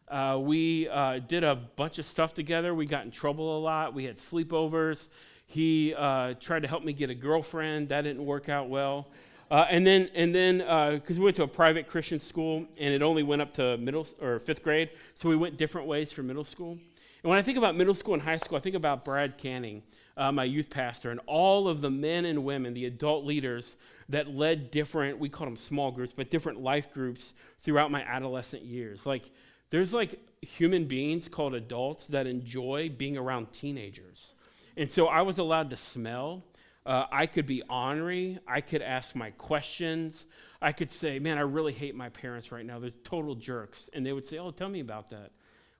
Uh, 0.09 0.39
we 0.41 0.89
uh, 0.89 1.21
did 1.21 1.43
a 1.43 1.55
bunch 1.55 1.99
of 1.99 2.07
stuff 2.07 2.35
together. 2.35 2.75
We 2.75 2.87
got 2.87 3.05
in 3.05 3.11
trouble 3.11 3.59
a 3.59 3.61
lot. 3.61 3.95
We 3.95 4.05
had 4.05 4.19
sleepovers. 4.19 5.09
He 5.47 5.95
uh, 5.95 6.35
tried 6.35 6.63
to 6.63 6.69
help 6.69 6.85
me 6.85 6.93
get 6.93 7.11
a 7.11 7.15
girlfriend. 7.15 7.89
That 7.89 8.03
didn't 8.03 8.25
work 8.25 8.49
out 8.49 8.69
well. 8.69 9.09
Uh, 9.51 9.67
and 9.71 9.87
then, 9.87 10.09
and 10.15 10.35
then, 10.35 10.59
because 10.59 11.17
uh, 11.17 11.21
we 11.21 11.25
went 11.25 11.37
to 11.37 11.43
a 11.43 11.49
private 11.49 11.87
Christian 11.87 12.19
school, 12.19 12.67
and 12.79 12.95
it 12.95 13.03
only 13.03 13.23
went 13.23 13.43
up 13.43 13.53
to 13.55 13.77
middle 13.77 14.07
or 14.21 14.39
fifth 14.39 14.63
grade, 14.63 14.91
so 15.15 15.29
we 15.29 15.37
went 15.37 15.57
different 15.57 15.87
ways 15.87 16.13
for 16.13 16.23
middle 16.23 16.45
school. 16.45 16.79
And 17.25 17.31
when 17.31 17.39
I 17.39 17.43
think 17.43 17.57
about 17.57 17.75
middle 17.75 17.95
school 17.95 18.13
and 18.13 18.23
high 18.23 18.37
school, 18.37 18.59
I 18.59 18.61
think 18.61 18.77
about 18.77 19.03
Brad 19.03 19.39
Canning, 19.39 19.83
uh, 20.15 20.31
my 20.31 20.45
youth 20.45 20.69
pastor, 20.69 21.11
and 21.11 21.21
all 21.25 21.69
of 21.69 21.81
the 21.81 21.91
men 21.91 22.27
and 22.27 22.45
women, 22.45 22.75
the 22.75 22.85
adult 22.85 23.25
leaders 23.25 23.79
that 24.11 24.29
led 24.29 24.71
different, 24.71 25.19
we 25.19 25.31
call 25.31 25.47
them 25.47 25.57
small 25.57 25.91
groups, 25.91 26.13
but 26.13 26.29
different 26.29 26.61
life 26.61 26.93
groups 26.93 27.33
throughout 27.61 27.91
my 27.91 28.03
adolescent 28.03 28.63
years. 28.63 29.07
Like, 29.07 29.31
there's 29.71 29.95
like 29.95 30.21
human 30.43 30.85
beings 30.85 31.27
called 31.27 31.55
adults 31.55 32.09
that 32.09 32.27
enjoy 32.27 32.91
being 32.91 33.17
around 33.17 33.55
teenagers. 33.55 34.35
And 34.77 34.91
so 34.91 35.07
I 35.07 35.23
was 35.23 35.39
allowed 35.39 35.71
to 35.71 35.79
smell. 35.79 36.45
Uh, 36.85 37.07
I 37.11 37.25
could 37.25 37.47
be 37.47 37.63
ornery. 37.71 38.39
I 38.47 38.61
could 38.61 38.83
ask 38.83 39.17
my 39.17 39.31
questions. 39.31 40.27
I 40.61 40.73
could 40.73 40.91
say, 40.91 41.19
man, 41.19 41.39
I 41.39 41.41
really 41.41 41.73
hate 41.73 41.95
my 41.95 42.11
parents 42.11 42.53
right 42.53 42.67
now. 42.67 42.79
They're 42.79 42.91
total 42.91 43.35
jerks. 43.35 43.89
And 43.95 44.05
they 44.05 44.13
would 44.13 44.27
say, 44.27 44.37
oh, 44.37 44.51
tell 44.51 44.69
me 44.69 44.81
about 44.81 45.09
that. 45.09 45.31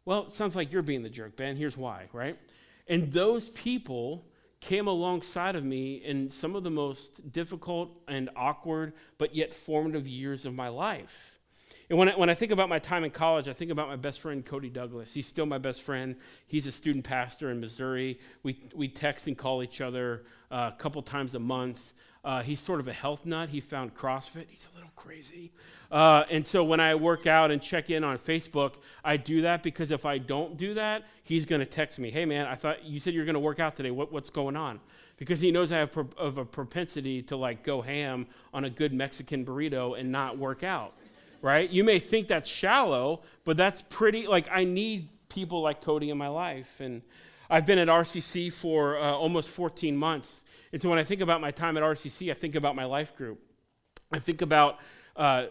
Well, 0.07 0.27
it 0.27 0.33
sounds 0.33 0.55
like 0.55 0.71
you're 0.71 0.83
being 0.83 1.03
the 1.03 1.09
jerk, 1.11 1.37
Ben. 1.37 1.57
Here's 1.57 1.77
why, 1.77 2.09
right? 2.13 2.39
And 2.87 3.11
those 3.13 3.49
people 3.51 4.27
came 4.61 4.87
alongside 4.87 5.57
of 5.57 5.65
me 5.65 5.95
in 5.97 6.31
some 6.31 6.55
of 6.55 6.63
the 6.63 6.71
most 6.71 7.33
difficult 7.33 7.91
and 8.09 8.29
awkward, 8.37 8.93
but 9.19 9.35
yet 9.35 9.55
formative 9.55 10.07
years 10.07 10.45
of 10.47 10.55
my 10.55 10.69
life. 10.69 11.39
And 11.91 11.99
when 11.99 12.09
I, 12.09 12.17
when 12.17 12.31
I 12.31 12.35
think 12.35 12.51
about 12.51 12.69
my 12.71 12.79
time 12.79 13.05
in 13.05 13.11
college, 13.11 13.47
I 13.47 13.53
think 13.53 13.71
about 13.71 13.89
my 13.89 13.97
best 13.97 14.21
friend, 14.21 14.45
Cody 14.45 14.71
Douglas. 14.71 15.13
He's 15.13 15.27
still 15.27 15.45
my 15.45 15.59
best 15.59 15.83
friend. 15.83 16.17
He's 16.47 16.67
a 16.67 16.73
student 16.73 17.05
pastor 17.05 17.51
in 17.51 17.61
Missouri. 17.61 18.19
We, 18.43 18.59
we 18.75 18.89
text 18.89 19.27
and 19.27 19.37
call 19.37 19.63
each 19.63 19.83
other 19.83 20.25
uh, 20.51 20.71
a 20.75 20.79
couple 20.79 21.03
times 21.03 21.35
a 21.35 21.39
month. 21.39 21.93
Uh, 22.25 22.43
he's 22.43 22.59
sort 22.61 22.81
of 22.81 22.89
a 22.89 22.93
health 22.93 23.27
nut. 23.27 23.51
He 23.51 23.61
found 23.61 23.95
CrossFit. 23.95 24.47
He's 24.49 24.69
a 24.73 24.77
little 24.77 24.91
crazy. 24.97 25.53
Uh, 25.91 26.25
and 26.31 26.47
so 26.47 26.65
when 26.65 26.81
I 26.81 26.95
work 26.95 27.27
out 27.27 27.51
and 27.51 27.61
check 27.61 27.91
in 27.91 28.03
on 28.03 28.19
Facebook, 28.19 28.75
I 29.05 29.17
do 29.17 29.43
that 29.43 29.63
because 29.63 29.91
if 29.91 30.07
I 30.07 30.19
don't 30.19 30.57
do 30.57 30.75
that, 30.75 31.05
he's 31.23 31.45
going 31.45 31.61
to 31.61 31.67
text 31.67 31.99
me, 31.99 32.11
hey 32.11 32.25
man, 32.25 32.47
I 32.47 32.55
thought 32.55 32.85
you 32.85 32.99
said 32.99 33.15
you're 33.15 33.27
going 33.27 33.35
to 33.35 33.41
work 33.41 33.61
out 33.61 33.77
today. 33.77 33.91
What, 33.91 34.11
what's 34.11 34.31
going 34.31 34.57
on? 34.57 34.81
Because 35.19 35.41
he 35.41 35.53
knows 35.53 35.71
I 35.71 35.79
have 35.79 35.93
pro- 35.93 36.09
of 36.17 36.39
a 36.39 36.45
propensity 36.45 37.23
to 37.25 37.37
like 37.37 37.63
go 37.63 37.83
ham 37.83 38.27
on 38.53 38.65
a 38.65 38.71
good 38.71 38.93
Mexican 38.93 39.45
burrito 39.45 39.99
and 39.99 40.11
not 40.11 40.39
work 40.39 40.65
out, 40.65 40.95
right? 41.43 41.71
You 41.71 41.85
may 41.85 41.99
think 41.99 42.27
that's 42.27 42.51
shallow, 42.51 43.21
but 43.45 43.57
that's 43.57 43.83
pretty, 43.83 44.27
like 44.27 44.49
I 44.51 44.65
need 44.65 45.09
people 45.29 45.61
like 45.61 45.83
Cody 45.83 46.11
in 46.11 46.19
my 46.19 46.29
life. 46.29 46.81
And 46.81 47.03
I've 47.49 47.67
been 47.67 47.79
at 47.79 47.89
RCC 47.89 48.53
for 48.53 48.99
uh, 48.99 49.13
almost 49.13 49.51
14 49.51 49.97
months. 49.97 50.45
And 50.75 50.83
so 50.83 50.91
when 50.91 50.99
I 50.99 51.05
think 51.05 51.21
about 51.21 51.41
my 51.41 51.53
time 51.53 51.77
at 51.77 51.85
RCC, 51.85 52.33
I 52.33 52.35
think 52.35 52.57
about 52.57 52.75
my 52.75 52.85
life 52.85 53.17
group. 53.17 53.39
I 54.11 54.19
think 54.19 54.43
about 54.43 54.81
uh, 55.15 55.47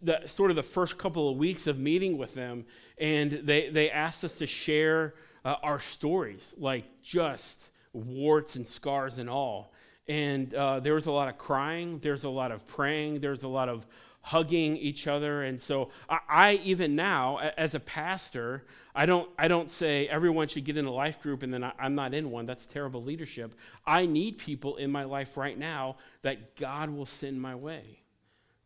the, 0.00 0.22
sort 0.24 0.50
of 0.50 0.56
the 0.56 0.62
first 0.62 0.96
couple 0.96 1.28
of 1.28 1.36
weeks 1.36 1.66
of 1.66 1.78
meeting 1.78 2.16
with 2.16 2.32
them, 2.32 2.64
and 2.98 3.32
they, 3.32 3.68
they 3.68 3.90
asked 3.90 4.24
us 4.24 4.32
to 4.36 4.46
share 4.46 5.12
uh, 5.44 5.56
our 5.62 5.78
stories, 5.78 6.54
like 6.56 6.86
just 7.02 7.68
warts 7.92 8.56
and 8.56 8.66
scars 8.66 9.18
and 9.18 9.28
all. 9.28 9.74
And 10.08 10.54
uh, 10.54 10.80
there 10.80 10.94
was 10.94 11.04
a 11.04 11.12
lot 11.12 11.28
of 11.28 11.36
crying, 11.36 11.98
there's 11.98 12.24
a 12.24 12.30
lot 12.30 12.50
of 12.50 12.66
praying, 12.66 13.20
there's 13.20 13.42
a 13.42 13.48
lot 13.48 13.68
of 13.68 13.86
hugging 14.22 14.76
each 14.76 15.06
other. 15.06 15.42
And 15.42 15.60
so 15.60 15.90
I, 16.08 16.18
I, 16.28 16.52
even 16.64 16.96
now, 16.96 17.38
as 17.56 17.74
a 17.74 17.80
pastor, 17.80 18.64
I 18.94 19.06
don't, 19.06 19.28
I 19.38 19.48
don't 19.48 19.70
say 19.70 20.06
everyone 20.08 20.48
should 20.48 20.64
get 20.64 20.76
in 20.76 20.84
a 20.84 20.92
life 20.92 21.20
group 21.20 21.42
and 21.42 21.52
then 21.52 21.64
I, 21.64 21.72
I'm 21.78 21.94
not 21.94 22.14
in 22.14 22.30
one. 22.30 22.46
That's 22.46 22.66
terrible 22.66 23.02
leadership. 23.02 23.54
I 23.86 24.06
need 24.06 24.38
people 24.38 24.76
in 24.76 24.92
my 24.92 25.04
life 25.04 25.36
right 25.36 25.58
now 25.58 25.96
that 26.22 26.56
God 26.56 26.90
will 26.90 27.06
send 27.06 27.40
my 27.40 27.54
way. 27.54 28.00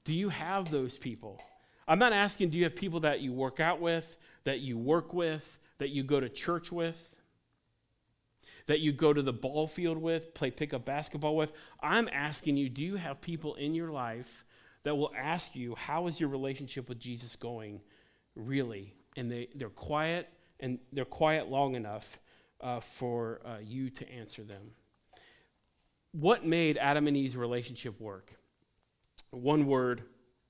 Do 0.05 0.15
you 0.15 0.29
have 0.29 0.71
those 0.71 0.99
people? 0.99 1.43
I'm 1.89 1.99
not 1.99 2.13
asking, 2.13 2.51
do 2.51 2.59
you 2.59 2.65
have 2.65 2.77
people 2.77 3.01
that 3.01 3.21
you 3.21 3.33
work 3.33 3.61
out 3.61 3.81
with, 3.81 4.17
that 4.45 4.61
you 4.61 4.77
work 4.77 5.15
with, 5.15 5.59
that 5.79 5.91
you 5.91 6.03
go 6.03 6.21
to 6.21 6.29
church 6.29 6.71
with? 6.71 7.13
that 8.67 8.81
you 8.81 8.93
go 8.93 9.13
to 9.13 9.23
the 9.23 9.33
ball 9.33 9.67
field 9.67 9.97
with, 9.97 10.35
play 10.35 10.51
pickup 10.51 10.85
basketball 10.85 11.37
with. 11.37 11.53
I'm 11.81 12.09
asking 12.13 12.57
you, 12.57 12.69
do 12.69 12.83
you 12.83 12.97
have 12.97 13.21
people 13.21 13.55
in 13.55 13.75
your 13.75 13.91
life 13.91 14.45
that 14.87 14.95
will 14.95 15.11
ask 15.19 15.57
you, 15.57 15.75
how 15.75 16.07
is 16.07 16.21
your 16.21 16.29
relationship 16.29 16.89
with 16.89 17.01
Jesus 17.01 17.35
going 17.35 17.81
really? 18.37 18.95
And 19.17 19.29
they, 19.29 19.49
they're 19.53 19.69
quiet, 19.69 20.29
and 20.61 20.79
they're 20.93 21.05
quiet 21.05 21.49
long 21.49 21.75
enough 21.75 22.21
uh, 22.61 22.79
for 22.79 23.41
uh, 23.45 23.57
you 23.61 23.91
to 23.91 24.09
answer 24.09 24.45
them. 24.45 24.71
What 26.13 26.47
made 26.47 26.79
Adam 26.79 27.09
and 27.09 27.17
Eve's 27.17 27.37
relationship 27.37 28.01
work? 28.01 28.35
One 29.31 29.67
word 29.67 30.05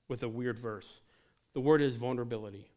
with 0.06 0.22
a 0.22 0.28
weird 0.28 0.58
verse. 0.58 1.00
The 1.54 1.60
word 1.60 1.80
is 1.80 1.96
vulnerability. 1.96 2.68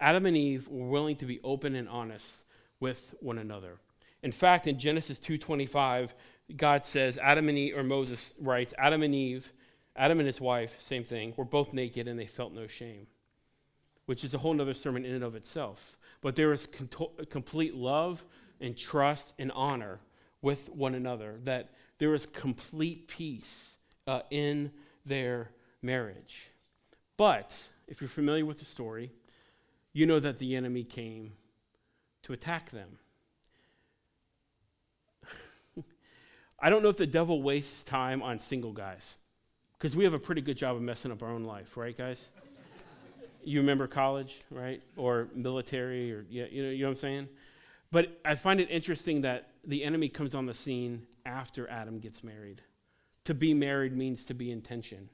Adam 0.00 0.24
and 0.24 0.38
Eve 0.38 0.68
were 0.68 0.88
willing 0.88 1.16
to 1.16 1.26
be 1.26 1.38
open 1.44 1.74
and 1.74 1.86
honest 1.86 2.38
with 2.80 3.14
one 3.20 3.36
another. 3.36 3.74
In 4.22 4.32
fact, 4.32 4.66
in 4.66 4.78
Genesis 4.78 5.18
2:25, 5.18 6.14
God 6.56 6.86
says, 6.86 7.18
Adam 7.18 7.50
and 7.50 7.58
Eve, 7.58 7.76
or 7.76 7.82
Moses 7.82 8.32
writes, 8.40 8.72
Adam 8.78 9.02
and 9.02 9.14
Eve, 9.14 9.52
Adam 9.98 10.20
and 10.20 10.26
his 10.26 10.40
wife, 10.40 10.80
same 10.80 11.02
thing, 11.02 11.34
were 11.36 11.44
both 11.44 11.72
naked 11.72 12.06
and 12.06 12.18
they 12.18 12.26
felt 12.26 12.54
no 12.54 12.68
shame, 12.68 13.08
which 14.06 14.22
is 14.22 14.32
a 14.32 14.38
whole 14.38 14.58
other 14.60 14.72
sermon 14.72 15.04
in 15.04 15.12
and 15.12 15.24
of 15.24 15.34
itself. 15.34 15.98
But 16.20 16.36
there 16.36 16.48
was 16.48 16.68
complete 17.28 17.74
love 17.74 18.24
and 18.60 18.76
trust 18.76 19.34
and 19.40 19.50
honor 19.52 19.98
with 20.40 20.70
one 20.70 20.94
another, 20.94 21.40
that 21.42 21.70
there 21.98 22.10
was 22.10 22.26
complete 22.26 23.08
peace 23.08 23.76
uh, 24.06 24.20
in 24.30 24.70
their 25.04 25.50
marriage. 25.82 26.50
But 27.16 27.68
if 27.88 28.00
you're 28.00 28.06
familiar 28.06 28.46
with 28.46 28.60
the 28.60 28.64
story, 28.64 29.10
you 29.92 30.06
know 30.06 30.20
that 30.20 30.38
the 30.38 30.54
enemy 30.54 30.84
came 30.84 31.32
to 32.22 32.32
attack 32.32 32.70
them. 32.70 32.98
I 36.60 36.70
don't 36.70 36.84
know 36.84 36.88
if 36.88 36.98
the 36.98 37.06
devil 37.06 37.42
wastes 37.42 37.82
time 37.82 38.22
on 38.22 38.38
single 38.38 38.72
guys 38.72 39.16
because 39.78 39.94
we 39.94 40.04
have 40.04 40.14
a 40.14 40.18
pretty 40.18 40.40
good 40.40 40.56
job 40.56 40.74
of 40.74 40.82
messing 40.82 41.12
up 41.12 41.22
our 41.22 41.30
own 41.30 41.44
life, 41.44 41.76
right, 41.76 41.96
guys? 41.96 42.30
you 43.44 43.60
remember 43.60 43.86
college, 43.86 44.40
right? 44.50 44.82
Or 44.96 45.28
military, 45.34 46.12
or 46.12 46.26
yeah, 46.28 46.46
you 46.50 46.62
know, 46.62 46.70
you 46.70 46.80
know 46.80 46.88
what 46.88 46.92
I'm 46.92 46.96
saying? 46.96 47.28
But 47.90 48.18
I 48.24 48.34
find 48.34 48.60
it 48.60 48.70
interesting 48.70 49.22
that 49.22 49.50
the 49.64 49.84
enemy 49.84 50.08
comes 50.08 50.34
on 50.34 50.46
the 50.46 50.54
scene 50.54 51.06
after 51.24 51.70
Adam 51.70 51.98
gets 51.98 52.22
married. 52.22 52.62
To 53.24 53.34
be 53.34 53.54
married 53.54 53.96
means 53.96 54.24
to 54.26 54.34
be 54.34 54.50
in 54.50 54.60
tension. 54.60 55.08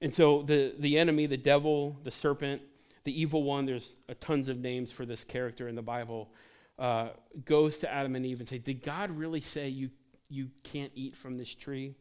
And 0.00 0.14
so 0.14 0.42
the, 0.42 0.74
the 0.78 0.96
enemy, 0.96 1.26
the 1.26 1.36
devil, 1.36 1.98
the 2.04 2.10
serpent, 2.10 2.62
the 3.04 3.20
evil 3.20 3.42
one, 3.42 3.66
there's 3.66 3.96
tons 4.20 4.48
of 4.48 4.58
names 4.58 4.92
for 4.92 5.04
this 5.04 5.24
character 5.24 5.68
in 5.68 5.74
the 5.74 5.82
Bible, 5.82 6.30
uh, 6.78 7.08
goes 7.44 7.78
to 7.78 7.92
Adam 7.92 8.14
and 8.14 8.24
Eve 8.24 8.40
and 8.40 8.48
say, 8.48 8.58
Did 8.58 8.82
God 8.82 9.10
really 9.10 9.40
say 9.40 9.68
you 9.68 9.90
you 10.28 10.50
can't 10.62 10.92
eat 10.94 11.16
from 11.16 11.34
this 11.34 11.54
tree. 11.54 11.94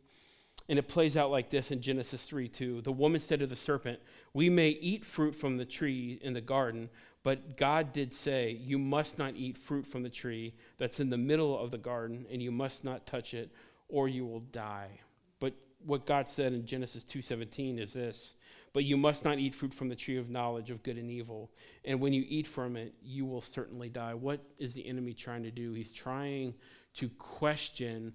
And 0.70 0.78
it 0.78 0.88
plays 0.88 1.16
out 1.16 1.32
like 1.32 1.50
this 1.50 1.72
in 1.72 1.82
Genesis 1.82 2.26
3 2.26 2.48
2. 2.48 2.82
The 2.82 2.92
woman 2.92 3.22
said 3.22 3.40
to 3.40 3.48
the 3.48 3.56
serpent, 3.56 4.00
We 4.34 4.50
may 4.50 4.70
eat 4.70 5.06
fruit 5.06 5.34
from 5.34 5.58
the 5.58 5.66
tree 5.66 6.20
in 6.22 6.34
the 6.34 6.42
garden, 6.42 6.90
but 7.24 7.58
God 7.58 7.94
did 7.94 8.14
say, 8.14 8.52
You 8.52 8.78
must 8.78 9.18
not 9.18 9.36
eat 9.36 9.58
fruit 9.58 9.88
from 9.88 10.04
the 10.04 10.10
tree 10.10 10.56
that's 10.78 11.00
in 11.00 11.10
the 11.10 11.18
middle 11.18 11.58
of 11.58 11.72
the 11.72 11.78
garden, 11.78 12.26
and 12.32 12.42
you 12.42 12.52
must 12.52 12.84
not 12.84 13.06
touch 13.06 13.34
it, 13.34 13.52
or 13.88 14.08
you 14.08 14.26
will 14.26 14.42
die. 14.42 15.00
But 15.40 15.54
what 15.86 16.06
God 16.06 16.28
said 16.28 16.54
in 16.54 16.66
Genesis 16.66 17.06
2:17 17.06 17.80
is 17.80 17.94
this, 17.94 18.36
but 18.74 18.84
you 18.84 18.98
must 18.98 19.24
not 19.24 19.40
eat 19.40 19.56
fruit 19.56 19.74
from 19.74 19.90
the 19.90 19.96
tree 19.96 20.18
of 20.18 20.30
knowledge 20.30 20.70
of 20.70 20.84
good 20.84 20.98
and 20.98 21.10
evil, 21.10 21.52
and 21.86 22.02
when 22.02 22.12
you 22.12 22.26
eat 22.28 22.48
from 22.48 22.76
it, 22.76 22.94
you 23.02 23.26
will 23.26 23.42
certainly 23.42 23.90
die. 23.90 24.14
What 24.14 24.42
is 24.58 24.74
the 24.74 24.86
enemy 24.86 25.14
trying 25.14 25.44
to 25.44 25.52
do? 25.52 25.72
He's 25.74 25.92
trying 25.92 26.56
to 26.96 27.10
question 27.10 28.14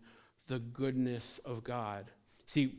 the 0.49 0.59
goodness 0.59 1.41
of 1.45 1.65
God. 1.65 2.11
See, 2.53 2.75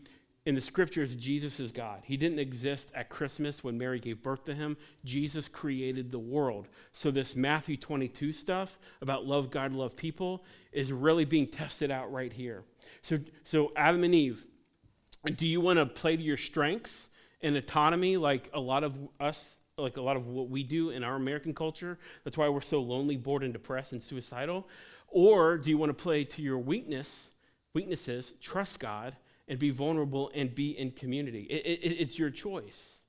in 0.45 0.53
the 0.53 0.61
scriptures, 0.61 1.15
Jesus 1.15 1.59
is 1.59 1.71
God. 1.71 2.03
He 2.03 2.15
didn't 2.15 2.37
exist 2.37 2.91
at 2.93 3.09
Christmas 3.09 3.63
when 3.63 3.75
Mary 3.75 3.99
gave 3.99 4.21
birth 4.21 4.43
to 4.45 4.53
him. 4.53 4.77
Jesus 5.03 5.47
created 5.47 6.11
the 6.11 6.19
world. 6.19 6.67
So, 6.91 7.09
this 7.09 7.35
Matthew 7.35 7.75
22 7.75 8.33
stuff 8.33 8.77
about 9.01 9.25
love 9.25 9.49
God, 9.49 9.73
love 9.73 9.95
people 9.95 10.45
is 10.71 10.93
really 10.93 11.25
being 11.25 11.47
tested 11.47 11.89
out 11.89 12.11
right 12.11 12.31
here. 12.31 12.65
So, 13.01 13.17
so 13.43 13.71
Adam 13.75 14.03
and 14.03 14.13
Eve, 14.13 14.45
do 15.35 15.47
you 15.47 15.59
want 15.59 15.79
to 15.79 15.87
play 15.87 16.17
to 16.17 16.21
your 16.21 16.37
strengths 16.37 17.09
and 17.41 17.55
autonomy 17.55 18.17
like 18.17 18.51
a 18.53 18.59
lot 18.59 18.83
of 18.83 18.95
us, 19.19 19.59
like 19.79 19.97
a 19.97 20.03
lot 20.03 20.17
of 20.17 20.27
what 20.27 20.49
we 20.49 20.61
do 20.61 20.91
in 20.91 21.03
our 21.03 21.15
American 21.15 21.55
culture? 21.55 21.97
That's 22.25 22.37
why 22.37 22.47
we're 22.47 22.61
so 22.61 22.79
lonely, 22.79 23.17
bored, 23.17 23.41
and 23.41 23.53
depressed 23.53 23.91
and 23.91 24.03
suicidal. 24.03 24.69
Or 25.07 25.57
do 25.57 25.71
you 25.71 25.79
want 25.79 25.97
to 25.97 26.03
play 26.03 26.25
to 26.25 26.43
your 26.43 26.59
weakness, 26.59 27.31
weaknesses, 27.73 28.35
trust 28.39 28.79
God, 28.79 29.15
and 29.47 29.59
be 29.59 29.69
vulnerable 29.69 30.31
and 30.33 30.53
be 30.53 30.71
in 30.71 30.91
community? 30.91 31.43
It, 31.43 31.65
it, 31.65 31.87
it's 31.99 32.17
your 32.17 32.29
choice. 32.29 32.99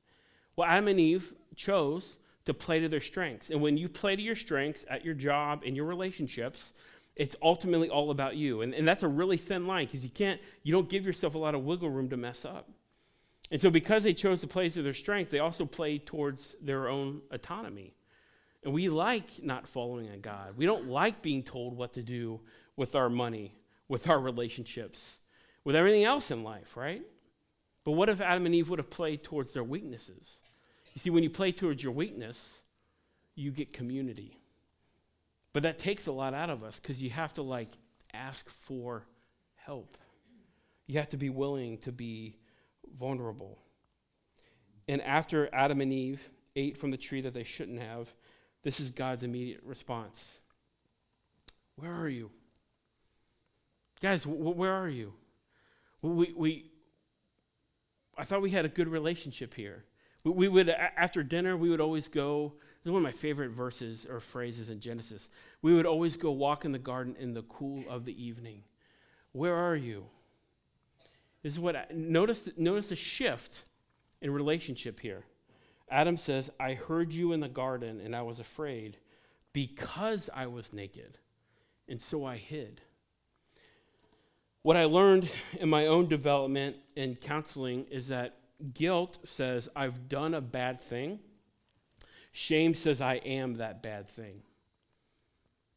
Well, 0.57 0.69
Adam 0.69 0.89
and 0.89 1.01
Eve 1.01 1.35
chose 1.57 2.19
to 2.45 2.55
play 2.55 2.79
to 2.81 2.89
their 2.89 3.01
strengths. 3.01 3.51
And 3.51 3.63
when 3.63 3.77
you 3.77 3.89
play 3.89 4.17
to 4.17 4.23
your 4.23 4.37
strengths 4.37 4.85
at 4.89 5.05
your 5.05 5.15
job, 5.15 5.63
in 5.65 5.75
your 5.75 5.87
relationships, 5.87 6.73
it's 7.17 7.37
ultimately 7.43 7.89
all 7.89 8.11
about 8.11 8.37
you. 8.37 8.63
And, 8.63 8.75
and 8.75 8.87
that's 8.87 9.03
a 9.03 9.09
really 9.09 9.37
thin 9.37 9.67
line 9.67 9.87
because 9.87 10.05
you 10.05 10.11
can't, 10.11 10.41
you 10.63 10.73
don't 10.73 10.89
give 10.89 11.07
yourself 11.07 11.35
a 11.35 11.39
lot 11.39 11.55
of 11.55 11.65
wiggle 11.65 11.91
room 11.91 12.11
to 12.11 12.17
mess 12.17 12.45
up. 12.45 12.69
And 13.51 13.61
so 13.61 13.71
because 13.71 14.03
they 14.03 14.15
chose 14.15 14.41
to 14.41 14.47
play 14.47 14.69
to 14.69 14.83
their 14.83 14.95
strengths, 14.95 15.31
they 15.31 15.39
also 15.39 15.65
played 15.65 16.07
towards 16.07 16.57
their 16.61 16.89
own 16.89 17.23
autonomy. 17.31 17.95
And 18.65 18.73
we 18.73 18.89
like 18.89 19.43
not 19.43 19.69
following 19.69 20.09
a 20.09 20.17
God. 20.17 20.57
We 20.57 20.67
don't 20.67 20.89
like 20.89 21.23
being 21.23 21.43
told 21.43 21.77
what 21.77 21.93
to 21.95 22.03
do 22.03 22.41
with 22.77 22.97
our 22.97 23.11
money, 23.11 23.53
with 23.89 24.09
our 24.09 24.19
relationships, 24.19 25.21
with 25.65 25.75
everything 25.75 26.05
else 26.05 26.31
in 26.31 26.45
life, 26.45 26.77
right? 26.77 27.03
But 27.85 27.93
what 27.93 28.09
if 28.09 28.21
Adam 28.21 28.47
and 28.47 28.55
Eve 28.55 28.71
would 28.71 28.79
have 28.79 28.91
played 28.91 29.23
towards 29.23 29.53
their 29.53 29.65
weaknesses? 29.65 30.41
You 30.95 31.01
see, 31.01 31.11
when 31.11 31.23
you 31.23 31.31
play 31.31 31.53
towards 31.53 31.83
your 31.83 31.93
weakness, 31.93 32.63
you 33.35 33.51
get 33.51 33.73
community. 33.73 34.37
But 35.53 35.63
that 35.63 35.79
takes 35.79 36.07
a 36.07 36.13
lot 36.13 36.35
out 36.35 36.51
of 36.51 36.63
us 36.63 36.81
because 36.81 37.03
you 37.03 37.11
have 37.11 37.35
to 37.35 37.43
like 37.43 37.71
ask 38.13 38.49
for 38.49 39.07
help. 39.57 39.97
You 40.87 40.99
have 40.99 41.09
to 41.11 41.17
be 41.17 41.31
willing 41.31 41.79
to 41.79 41.93
be 41.93 42.37
vulnerable. 42.93 43.59
And 44.87 45.01
after 45.03 45.49
Adam 45.53 45.81
and 45.81 45.93
Eve 45.93 46.31
ate 46.57 46.77
from 46.77 46.91
the 46.91 46.97
tree 46.97 47.21
that 47.23 47.35
they 47.35 47.45
shouldn't 47.45 47.81
have, 47.81 48.13
this 48.63 48.81
is 48.81 48.91
God's 48.91 49.23
immediate 49.23 49.63
response 49.65 50.41
Where 51.77 51.93
are 51.93 52.09
you? 52.09 52.31
Guys, 54.01 54.27
where 54.27 54.73
are 54.73 54.89
you? 54.89 55.15
We, 56.05 56.35
we, 56.37 56.71
I 58.17 58.25
thought 58.25 58.43
we 58.43 58.51
had 58.51 58.67
a 58.67 58.69
good 58.69 58.89
relationship 58.89 59.55
here. 59.55 59.85
We, 60.23 60.33
we 60.33 60.49
would, 60.49 60.69
after 60.69 61.23
dinner, 61.23 61.57
we 61.57 61.71
would 61.71 61.81
always 61.81 62.09
go. 62.09 62.55
This 62.83 62.91
is 62.91 62.93
one 62.93 63.01
of 63.01 63.05
my 63.05 63.11
favorite 63.13 63.53
verses 63.53 64.07
or 64.09 64.21
phrases 64.21 64.69
in 64.69 64.81
Genesis. 64.81 65.31
We 65.63 65.73
would 65.75 65.87
always 65.87 66.17
go 66.19 66.31
walk 66.31 66.67
in 66.67 66.73
the 66.73 66.79
garden 66.79 67.17
in 67.19 67.33
the 67.33 67.43
cool 67.43 67.85
of 67.89 68.05
the 68.05 68.23
evening. 68.23 68.65
Where 69.33 69.55
are 69.55 69.77
you? 69.77 70.05
This 71.43 71.55
is 71.55 71.61
what 71.61 71.75
I, 71.75 71.87
notice. 71.93 72.51
Notice 72.57 72.89
the 72.89 72.97
shift 72.97 73.65
in 74.21 74.31
relationship 74.31 75.01
here. 75.01 75.25
Adam 75.91 76.17
says, 76.19 76.51
I 76.61 76.75
heard 76.75 77.13
you 77.13 77.33
in 77.33 77.41
the 77.41 77.49
garden 77.49 78.01
and 78.01 78.15
I 78.15 78.23
was 78.23 78.41
afraid 78.41 78.99
because 79.53 80.29
I 80.35 80.49
was 80.49 80.73
naked, 80.73 81.19
and 81.89 82.01
so 82.01 82.25
I 82.25 82.37
hid. 82.37 82.83
What 84.65 84.79
I 84.79 84.87
learned 84.87 85.29
in 85.61 85.69
my 85.69 85.89
own 85.89 86.09
development 86.09 86.77
and 86.97 87.21
counseling 87.21 87.85
is 87.91 88.09
that 88.09 88.35
guilt 88.73 89.19
says, 89.25 89.69
I've 89.77 90.09
done 90.09 90.33
a 90.33 90.41
bad 90.41 90.81
thing. 90.81 91.19
Shame 92.33 92.73
says, 92.73 93.03
I 93.03 93.17
am 93.17 93.57
that 93.57 93.83
bad 93.83 94.09
thing. 94.09 94.41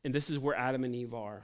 And 0.05 0.15
this 0.15 0.29
is 0.29 0.39
where 0.39 0.55
Adam 0.55 0.85
and 0.85 0.95
Eve 0.95 1.13
are. 1.13 1.43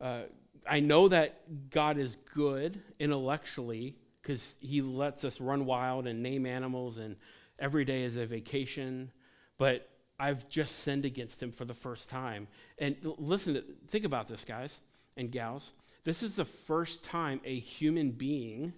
Uh, 0.00 0.20
I 0.64 0.78
know 0.78 1.08
that 1.08 1.70
God 1.70 1.98
is 1.98 2.16
good 2.32 2.80
intellectually 3.00 3.96
because 4.22 4.54
he 4.60 4.82
lets 4.82 5.24
us 5.24 5.40
run 5.40 5.66
wild 5.66 6.06
and 6.06 6.22
name 6.22 6.46
animals 6.46 6.96
and 6.96 7.16
every 7.58 7.84
day 7.84 8.04
is 8.04 8.16
a 8.16 8.24
vacation, 8.24 9.10
but 9.58 9.88
I've 10.16 10.48
just 10.48 10.78
sinned 10.78 11.06
against 11.06 11.42
him 11.42 11.50
for 11.50 11.64
the 11.64 11.74
first 11.74 12.08
time. 12.08 12.46
And 12.78 12.94
listen, 13.02 13.60
think 13.88 14.04
about 14.04 14.28
this, 14.28 14.44
guys 14.44 14.80
and 15.16 15.30
gals. 15.30 15.72
This 16.04 16.22
is 16.22 16.36
the 16.36 16.44
first 16.44 17.04
time 17.04 17.40
a 17.44 17.58
human 17.58 18.12
being 18.12 18.72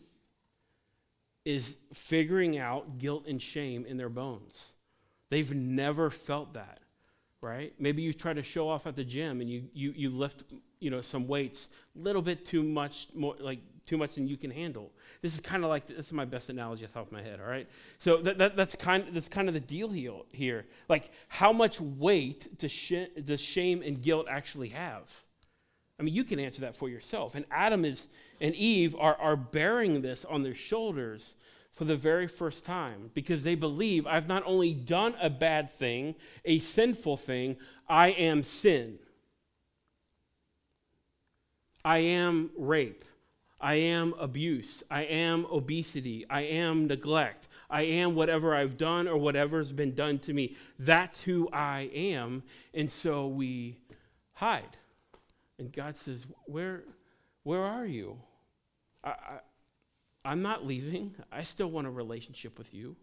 is 1.44 1.76
figuring 1.92 2.58
out 2.58 2.98
guilt 2.98 3.26
and 3.26 3.40
shame 3.40 3.84
in 3.86 3.96
their 3.96 4.08
bones. 4.08 4.72
They've 5.30 5.52
never 5.52 6.10
felt 6.10 6.54
that, 6.54 6.80
right? 7.42 7.72
Maybe 7.78 8.02
you 8.02 8.12
try 8.12 8.32
to 8.32 8.42
show 8.42 8.68
off 8.68 8.86
at 8.86 8.96
the 8.96 9.04
gym 9.04 9.40
and 9.40 9.48
you, 9.48 9.64
you, 9.72 9.92
you 9.96 10.10
lift 10.10 10.44
you 10.80 10.90
know, 10.90 11.00
some 11.00 11.26
weights 11.26 11.70
a 11.96 11.98
little 11.98 12.20
bit 12.20 12.44
too 12.44 12.62
much, 12.62 13.08
more 13.14 13.34
like 13.40 13.60
too 13.86 13.96
much 13.96 14.16
than 14.16 14.28
you 14.28 14.36
can 14.36 14.50
handle. 14.50 14.92
This 15.22 15.34
is 15.34 15.40
kind 15.40 15.64
of 15.64 15.70
like 15.70 15.86
this 15.86 16.06
is 16.06 16.12
my 16.12 16.26
best 16.26 16.50
analogy 16.50 16.84
off 16.84 16.92
the 16.92 16.98
top 16.98 17.06
of 17.06 17.12
my 17.12 17.22
head. 17.22 17.40
All 17.40 17.48
right, 17.48 17.66
so 17.98 18.18
that, 18.18 18.36
that, 18.36 18.54
that's 18.54 18.76
kind 18.76 19.04
that's 19.12 19.28
kind 19.28 19.48
of 19.48 19.54
the 19.54 19.60
deal 19.60 19.90
here. 20.30 20.66
Like 20.88 21.10
how 21.28 21.54
much 21.54 21.80
weight 21.80 22.58
does, 22.58 22.70
sh- 22.70 23.08
does 23.24 23.40
shame 23.40 23.82
and 23.82 24.02
guilt 24.02 24.26
actually 24.30 24.70
have? 24.70 25.23
I 25.98 26.02
mean, 26.02 26.14
you 26.14 26.24
can 26.24 26.40
answer 26.40 26.60
that 26.62 26.76
for 26.76 26.88
yourself. 26.88 27.34
And 27.34 27.44
Adam 27.50 27.84
is 27.84 28.08
and 28.40 28.54
Eve 28.54 28.96
are, 28.96 29.16
are 29.20 29.36
bearing 29.36 30.02
this 30.02 30.24
on 30.24 30.42
their 30.42 30.54
shoulders 30.54 31.36
for 31.72 31.84
the 31.84 31.96
very 31.96 32.26
first 32.28 32.64
time 32.64 33.10
because 33.14 33.42
they 33.42 33.54
believe 33.54 34.06
I've 34.06 34.28
not 34.28 34.42
only 34.46 34.74
done 34.74 35.14
a 35.20 35.30
bad 35.30 35.70
thing, 35.70 36.14
a 36.44 36.58
sinful 36.58 37.16
thing, 37.16 37.56
I 37.88 38.10
am 38.10 38.42
sin. 38.42 38.98
I 41.84 41.98
am 41.98 42.50
rape. 42.56 43.04
I 43.60 43.74
am 43.74 44.14
abuse. 44.18 44.82
I 44.90 45.02
am 45.02 45.46
obesity. 45.50 46.26
I 46.28 46.42
am 46.42 46.86
neglect. 46.86 47.48
I 47.70 47.82
am 47.82 48.14
whatever 48.14 48.54
I've 48.54 48.76
done 48.76 49.08
or 49.08 49.16
whatever's 49.16 49.72
been 49.72 49.94
done 49.94 50.18
to 50.20 50.32
me. 50.32 50.56
That's 50.78 51.22
who 51.22 51.48
I 51.52 51.90
am. 51.94 52.42
And 52.72 52.90
so 52.90 53.26
we 53.26 53.78
hide. 54.34 54.76
And 55.58 55.72
God 55.72 55.96
says, 55.96 56.26
Where, 56.46 56.84
where 57.42 57.62
are 57.62 57.86
you? 57.86 58.18
I, 59.02 59.10
I, 59.10 59.38
I'm 60.24 60.42
not 60.42 60.66
leaving. 60.66 61.14
I 61.30 61.42
still 61.42 61.68
want 61.68 61.86
a 61.86 61.90
relationship 61.90 62.58
with 62.58 62.72
you. 62.72 62.96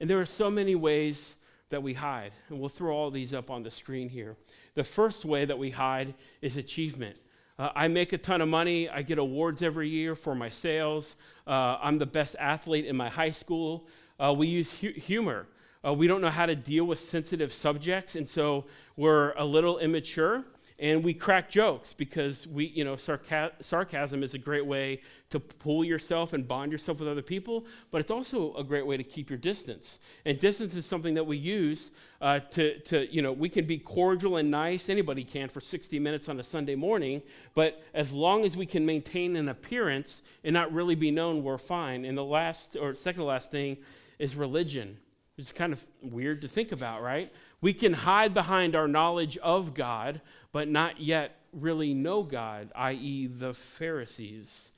And 0.00 0.08
there 0.08 0.20
are 0.20 0.26
so 0.26 0.50
many 0.50 0.74
ways 0.74 1.36
that 1.70 1.82
we 1.82 1.94
hide. 1.94 2.32
And 2.48 2.60
we'll 2.60 2.68
throw 2.68 2.94
all 2.94 3.10
these 3.10 3.32
up 3.32 3.50
on 3.50 3.62
the 3.62 3.70
screen 3.70 4.08
here. 4.08 4.36
The 4.74 4.84
first 4.84 5.24
way 5.24 5.44
that 5.44 5.58
we 5.58 5.70
hide 5.70 6.14
is 6.42 6.56
achievement. 6.56 7.16
Uh, 7.58 7.70
I 7.74 7.88
make 7.88 8.12
a 8.12 8.18
ton 8.18 8.40
of 8.40 8.48
money. 8.48 8.88
I 8.88 9.02
get 9.02 9.18
awards 9.18 9.62
every 9.62 9.88
year 9.88 10.14
for 10.14 10.34
my 10.34 10.48
sales. 10.48 11.16
Uh, 11.46 11.78
I'm 11.80 11.98
the 11.98 12.06
best 12.06 12.36
athlete 12.38 12.86
in 12.86 12.96
my 12.96 13.08
high 13.08 13.30
school. 13.30 13.86
Uh, 14.18 14.34
we 14.36 14.46
use 14.46 14.80
hu- 14.80 14.92
humor. 14.92 15.46
Uh, 15.84 15.94
we 15.94 16.06
don't 16.06 16.20
know 16.20 16.30
how 16.30 16.46
to 16.46 16.56
deal 16.56 16.84
with 16.84 16.98
sensitive 16.98 17.52
subjects, 17.52 18.14
and 18.14 18.28
so 18.28 18.66
we're 18.96 19.32
a 19.32 19.44
little 19.44 19.78
immature 19.78 20.44
and 20.80 21.04
we 21.04 21.12
crack 21.12 21.50
jokes 21.50 21.92
because 21.92 22.46
we, 22.46 22.64
you 22.64 22.84
know, 22.84 22.94
sarca- 22.94 23.52
sarcasm 23.60 24.22
is 24.22 24.32
a 24.32 24.38
great 24.38 24.64
way 24.64 25.02
to 25.28 25.38
pull 25.38 25.84
yourself 25.84 26.32
and 26.32 26.48
bond 26.48 26.72
yourself 26.72 27.00
with 27.00 27.08
other 27.08 27.22
people, 27.22 27.66
but 27.90 28.00
it's 28.00 28.10
also 28.10 28.54
a 28.54 28.64
great 28.64 28.86
way 28.86 28.96
to 28.96 29.04
keep 29.04 29.28
your 29.28 29.38
distance. 29.38 29.98
And 30.24 30.38
distance 30.38 30.74
is 30.74 30.86
something 30.86 31.14
that 31.14 31.26
we 31.26 31.36
use 31.36 31.90
uh, 32.22 32.40
to, 32.52 32.78
to, 32.80 33.14
you 33.14 33.20
know, 33.20 33.30
we 33.30 33.50
can 33.50 33.66
be 33.66 33.78
cordial 33.78 34.38
and 34.38 34.50
nice. 34.50 34.88
Anybody 34.88 35.22
can 35.22 35.50
for 35.50 35.60
60 35.60 35.98
minutes 35.98 36.30
on 36.30 36.40
a 36.40 36.42
Sunday 36.42 36.74
morning, 36.74 37.20
but 37.54 37.82
as 37.92 38.12
long 38.12 38.46
as 38.46 38.56
we 38.56 38.64
can 38.64 38.86
maintain 38.86 39.36
an 39.36 39.50
appearance 39.50 40.22
and 40.42 40.54
not 40.54 40.72
really 40.72 40.94
be 40.94 41.10
known, 41.10 41.44
we're 41.44 41.58
fine. 41.58 42.06
And 42.06 42.16
the 42.16 42.24
last, 42.24 42.74
or 42.74 42.94
second 42.94 43.20
to 43.20 43.26
last 43.26 43.50
thing, 43.50 43.76
is 44.18 44.34
religion. 44.34 44.96
It's 45.40 45.52
kind 45.52 45.72
of 45.72 45.86
weird 46.02 46.42
to 46.42 46.48
think 46.48 46.70
about, 46.70 47.02
right? 47.02 47.32
We 47.62 47.72
can 47.72 47.92
hide 47.94 48.34
behind 48.34 48.76
our 48.76 48.86
knowledge 48.86 49.38
of 49.38 49.72
God, 49.74 50.20
but 50.52 50.68
not 50.68 51.00
yet 51.00 51.36
really 51.52 51.94
know 51.94 52.22
God, 52.22 52.70
i.e., 52.74 53.26
the 53.26 53.54
Pharisees. 53.54 54.72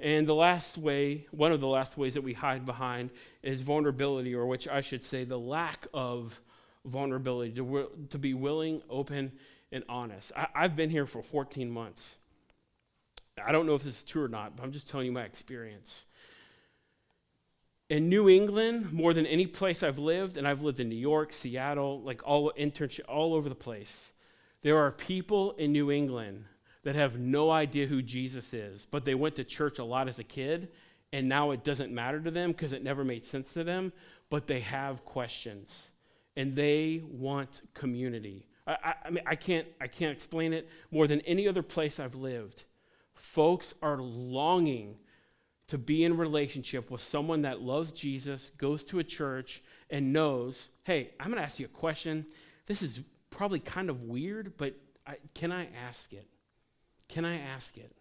And 0.00 0.26
the 0.26 0.34
last 0.34 0.76
way, 0.76 1.26
one 1.30 1.52
of 1.52 1.60
the 1.60 1.68
last 1.68 1.96
ways 1.96 2.14
that 2.14 2.22
we 2.22 2.32
hide 2.32 2.66
behind 2.66 3.10
is 3.42 3.62
vulnerability, 3.62 4.34
or 4.34 4.46
which 4.46 4.66
I 4.66 4.80
should 4.80 5.02
say, 5.02 5.24
the 5.24 5.38
lack 5.38 5.86
of 5.94 6.40
vulnerability, 6.84 7.52
to, 7.52 7.90
to 8.10 8.18
be 8.18 8.34
willing, 8.34 8.82
open, 8.90 9.32
and 9.70 9.84
honest. 9.88 10.32
I, 10.36 10.48
I've 10.54 10.76
been 10.76 10.90
here 10.90 11.06
for 11.06 11.22
14 11.22 11.70
months. 11.70 12.18
I 13.42 13.52
don't 13.52 13.66
know 13.66 13.74
if 13.74 13.82
this 13.82 13.98
is 13.98 14.04
true 14.04 14.24
or 14.24 14.28
not, 14.28 14.56
but 14.56 14.64
I'm 14.64 14.72
just 14.72 14.88
telling 14.88 15.06
you 15.06 15.12
my 15.12 15.22
experience. 15.22 16.06
In 17.90 18.08
New 18.08 18.28
England, 18.28 18.92
more 18.92 19.12
than 19.12 19.26
any 19.26 19.46
place 19.46 19.82
I've 19.82 19.98
lived, 19.98 20.36
and 20.36 20.48
I've 20.48 20.62
lived 20.62 20.80
in 20.80 20.88
New 20.88 20.96
York, 20.96 21.32
Seattle, 21.32 22.00
like 22.02 22.22
all 22.24 22.52
internship, 22.58 23.02
all 23.08 23.34
over 23.34 23.48
the 23.48 23.54
place, 23.54 24.12
there 24.64 24.78
are 24.78 24.90
people 24.90 25.52
in 25.52 25.72
New 25.72 25.90
England 25.90 26.46
that 26.84 26.94
have 26.94 27.18
no 27.18 27.50
idea 27.50 27.86
who 27.86 28.00
Jesus 28.00 28.54
is, 28.54 28.86
but 28.86 29.04
they 29.04 29.14
went 29.14 29.36
to 29.36 29.44
church 29.44 29.78
a 29.78 29.84
lot 29.84 30.08
as 30.08 30.18
a 30.18 30.24
kid, 30.24 30.68
and 31.12 31.28
now 31.28 31.50
it 31.50 31.62
doesn't 31.62 31.92
matter 31.92 32.18
to 32.18 32.30
them 32.30 32.50
because 32.50 32.72
it 32.72 32.82
never 32.82 33.04
made 33.04 33.22
sense 33.24 33.52
to 33.52 33.62
them, 33.62 33.92
but 34.30 34.46
they 34.46 34.60
have 34.60 35.04
questions, 35.04 35.92
and 36.34 36.56
they 36.56 37.02
want 37.04 37.60
community. 37.74 38.46
I, 38.66 38.76
I, 38.82 38.94
I 39.04 39.10
mean, 39.10 39.24
I 39.26 39.36
can't, 39.36 39.68
I 39.82 39.86
can't 39.86 40.12
explain 40.12 40.54
it 40.54 40.66
more 40.90 41.06
than 41.06 41.20
any 41.20 41.46
other 41.46 41.62
place 41.62 42.00
I've 42.00 42.14
lived. 42.14 42.64
Folks 43.12 43.74
are 43.82 43.98
longing 43.98 44.96
to 45.66 45.76
be 45.76 46.04
in 46.04 46.16
relationship 46.16 46.90
with 46.90 47.02
someone 47.02 47.42
that 47.42 47.60
loves 47.60 47.92
Jesus, 47.92 48.48
goes 48.56 48.82
to 48.86 48.98
a 48.98 49.04
church, 49.04 49.60
and 49.90 50.14
knows, 50.14 50.70
hey, 50.84 51.10
I'm 51.20 51.26
going 51.26 51.38
to 51.38 51.44
ask 51.44 51.58
you 51.58 51.66
a 51.66 51.68
question. 51.68 52.24
This 52.66 52.80
is 52.80 53.02
probably 53.34 53.60
kind 53.60 53.90
of 53.90 54.04
weird, 54.04 54.56
but 54.56 54.74
I, 55.06 55.16
can 55.34 55.52
I 55.52 55.68
ask 55.86 56.12
it? 56.12 56.26
Can 57.08 57.24
I 57.24 57.38
ask 57.38 57.76
it? 57.76 57.92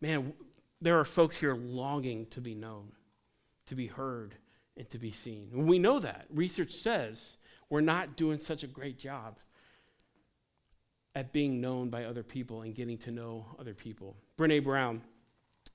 Man, 0.00 0.32
there 0.80 0.98
are 0.98 1.04
folks 1.04 1.40
here 1.40 1.54
longing 1.54 2.26
to 2.26 2.40
be 2.40 2.54
known, 2.54 2.92
to 3.66 3.74
be 3.74 3.88
heard, 3.88 4.36
and 4.76 4.88
to 4.90 4.98
be 4.98 5.10
seen. 5.10 5.66
We 5.66 5.78
know 5.78 5.98
that. 5.98 6.26
Research 6.30 6.72
says 6.72 7.36
we're 7.68 7.80
not 7.80 8.16
doing 8.16 8.38
such 8.38 8.62
a 8.62 8.66
great 8.66 8.98
job 8.98 9.38
at 11.14 11.32
being 11.32 11.60
known 11.60 11.88
by 11.88 12.04
other 12.04 12.22
people 12.22 12.62
and 12.62 12.74
getting 12.74 12.98
to 12.98 13.10
know 13.10 13.46
other 13.58 13.74
people. 13.74 14.16
Brene 14.36 14.62
Brown 14.62 15.00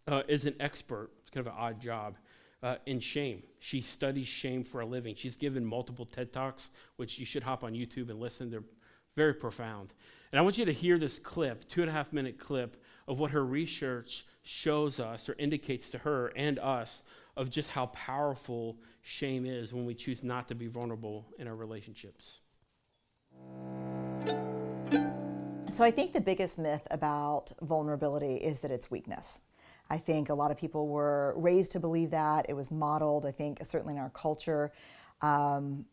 uh, 0.07 0.21
is 0.27 0.45
an 0.45 0.55
expert, 0.59 1.09
it's 1.19 1.29
kind 1.31 1.45
of 1.45 1.53
an 1.53 1.59
odd 1.59 1.81
job, 1.81 2.15
uh, 2.63 2.75
in 2.85 2.99
shame. 2.99 3.43
She 3.59 3.81
studies 3.81 4.27
shame 4.27 4.63
for 4.63 4.81
a 4.81 4.85
living. 4.85 5.15
She's 5.15 5.35
given 5.35 5.65
multiple 5.65 6.05
TED 6.05 6.31
Talks, 6.31 6.69
which 6.95 7.19
you 7.19 7.25
should 7.25 7.43
hop 7.43 7.63
on 7.63 7.73
YouTube 7.73 8.09
and 8.09 8.19
listen. 8.19 8.51
They're 8.51 8.63
very 9.15 9.33
profound. 9.33 9.93
And 10.31 10.39
I 10.39 10.41
want 10.43 10.57
you 10.57 10.65
to 10.65 10.71
hear 10.71 10.97
this 10.97 11.19
clip, 11.19 11.67
two 11.67 11.81
and 11.81 11.89
a 11.89 11.93
half 11.93 12.13
minute 12.13 12.39
clip, 12.39 12.77
of 13.07 13.19
what 13.19 13.31
her 13.31 13.45
research 13.45 14.25
shows 14.43 14.99
us 14.99 15.27
or 15.27 15.35
indicates 15.37 15.89
to 15.89 15.99
her 15.99 16.31
and 16.35 16.57
us 16.59 17.03
of 17.35 17.49
just 17.49 17.71
how 17.71 17.87
powerful 17.87 18.77
shame 19.01 19.45
is 19.45 19.73
when 19.73 19.85
we 19.85 19.93
choose 19.93 20.23
not 20.23 20.47
to 20.47 20.55
be 20.55 20.67
vulnerable 20.67 21.27
in 21.37 21.47
our 21.47 21.55
relationships. 21.55 22.41
So 25.69 25.85
I 25.85 25.91
think 25.91 26.13
the 26.13 26.21
biggest 26.21 26.59
myth 26.59 26.87
about 26.91 27.51
vulnerability 27.61 28.35
is 28.35 28.59
that 28.59 28.71
it's 28.71 28.91
weakness. 28.91 29.41
I 29.91 29.97
think 29.97 30.29
a 30.29 30.33
lot 30.33 30.51
of 30.51 30.57
people 30.57 30.87
were 30.87 31.33
raised 31.35 31.73
to 31.73 31.79
believe 31.81 32.11
that. 32.11 32.45
It 32.47 32.53
was 32.53 32.71
modeled, 32.71 33.25
I 33.25 33.31
think, 33.31 33.59
certainly 33.63 33.95
in 33.95 33.99
our 33.99 34.09
culture. 34.09 34.71
Um, 35.21 35.85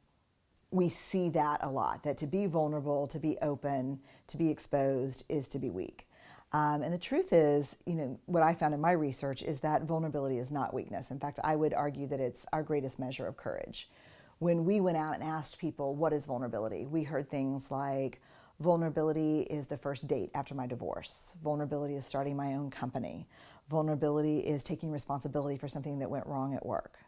we 0.71 0.89
see 0.89 1.31
that 1.31 1.59
a 1.63 1.69
lot 1.69 2.05
that 2.05 2.17
to 2.19 2.29
be 2.29 2.47
vulnerable, 2.47 3.09
to 3.09 3.19
be 3.19 3.37
open, 3.43 3.99
to 4.29 4.37
be 4.37 4.51
exposed 4.51 5.25
is 5.29 5.49
to 5.49 5.59
be 5.59 5.69
weak. 5.69 6.07
Um, 6.53 6.83
and 6.83 6.93
the 6.95 6.99
truth 6.99 7.33
is, 7.33 7.77
you 7.87 7.95
know, 7.95 8.21
what 8.27 8.45
I 8.45 8.55
found 8.55 8.73
in 8.73 8.81
my 8.81 8.93
research 8.93 9.43
is 9.43 9.61
that 9.61 9.83
vulnerability 9.83 10.39
is 10.39 10.53
not 10.53 10.73
weakness. 10.73 11.11
In 11.11 11.19
fact, 11.19 11.41
I 11.43 11.57
would 11.57 11.75
argue 11.75 12.07
that 12.07 12.21
it's 12.21 12.47
our 12.53 12.63
greatest 12.63 13.01
measure 13.01 13.27
of 13.27 13.37
courage. 13.37 13.91
When 14.39 14.65
we 14.65 14.81
went 14.81 14.97
out 14.97 15.15
and 15.15 15.25
asked 15.25 15.59
people, 15.59 15.97
what 15.97 16.13
is 16.13 16.25
vulnerability? 16.25 16.87
We 16.87 17.03
heard 17.03 17.29
things 17.29 17.71
like, 17.71 18.21
vulnerability 18.61 19.41
is 19.41 19.67
the 19.67 19.77
first 19.77 20.07
date 20.07 20.31
after 20.35 20.55
my 20.55 20.67
divorce, 20.67 21.37
vulnerability 21.43 21.95
is 21.95 22.07
starting 22.07 22.37
my 22.37 22.55
own 22.55 22.71
company, 22.71 23.27
Vulnerability 23.69 24.39
is 24.39 24.63
taking 24.63 24.91
responsibility 24.91 25.59
for 25.59 25.69
something 25.69 25.99
that 25.99 26.11
went 26.11 26.27
wrong 26.27 26.55
at 26.55 26.65
work. 26.65 26.99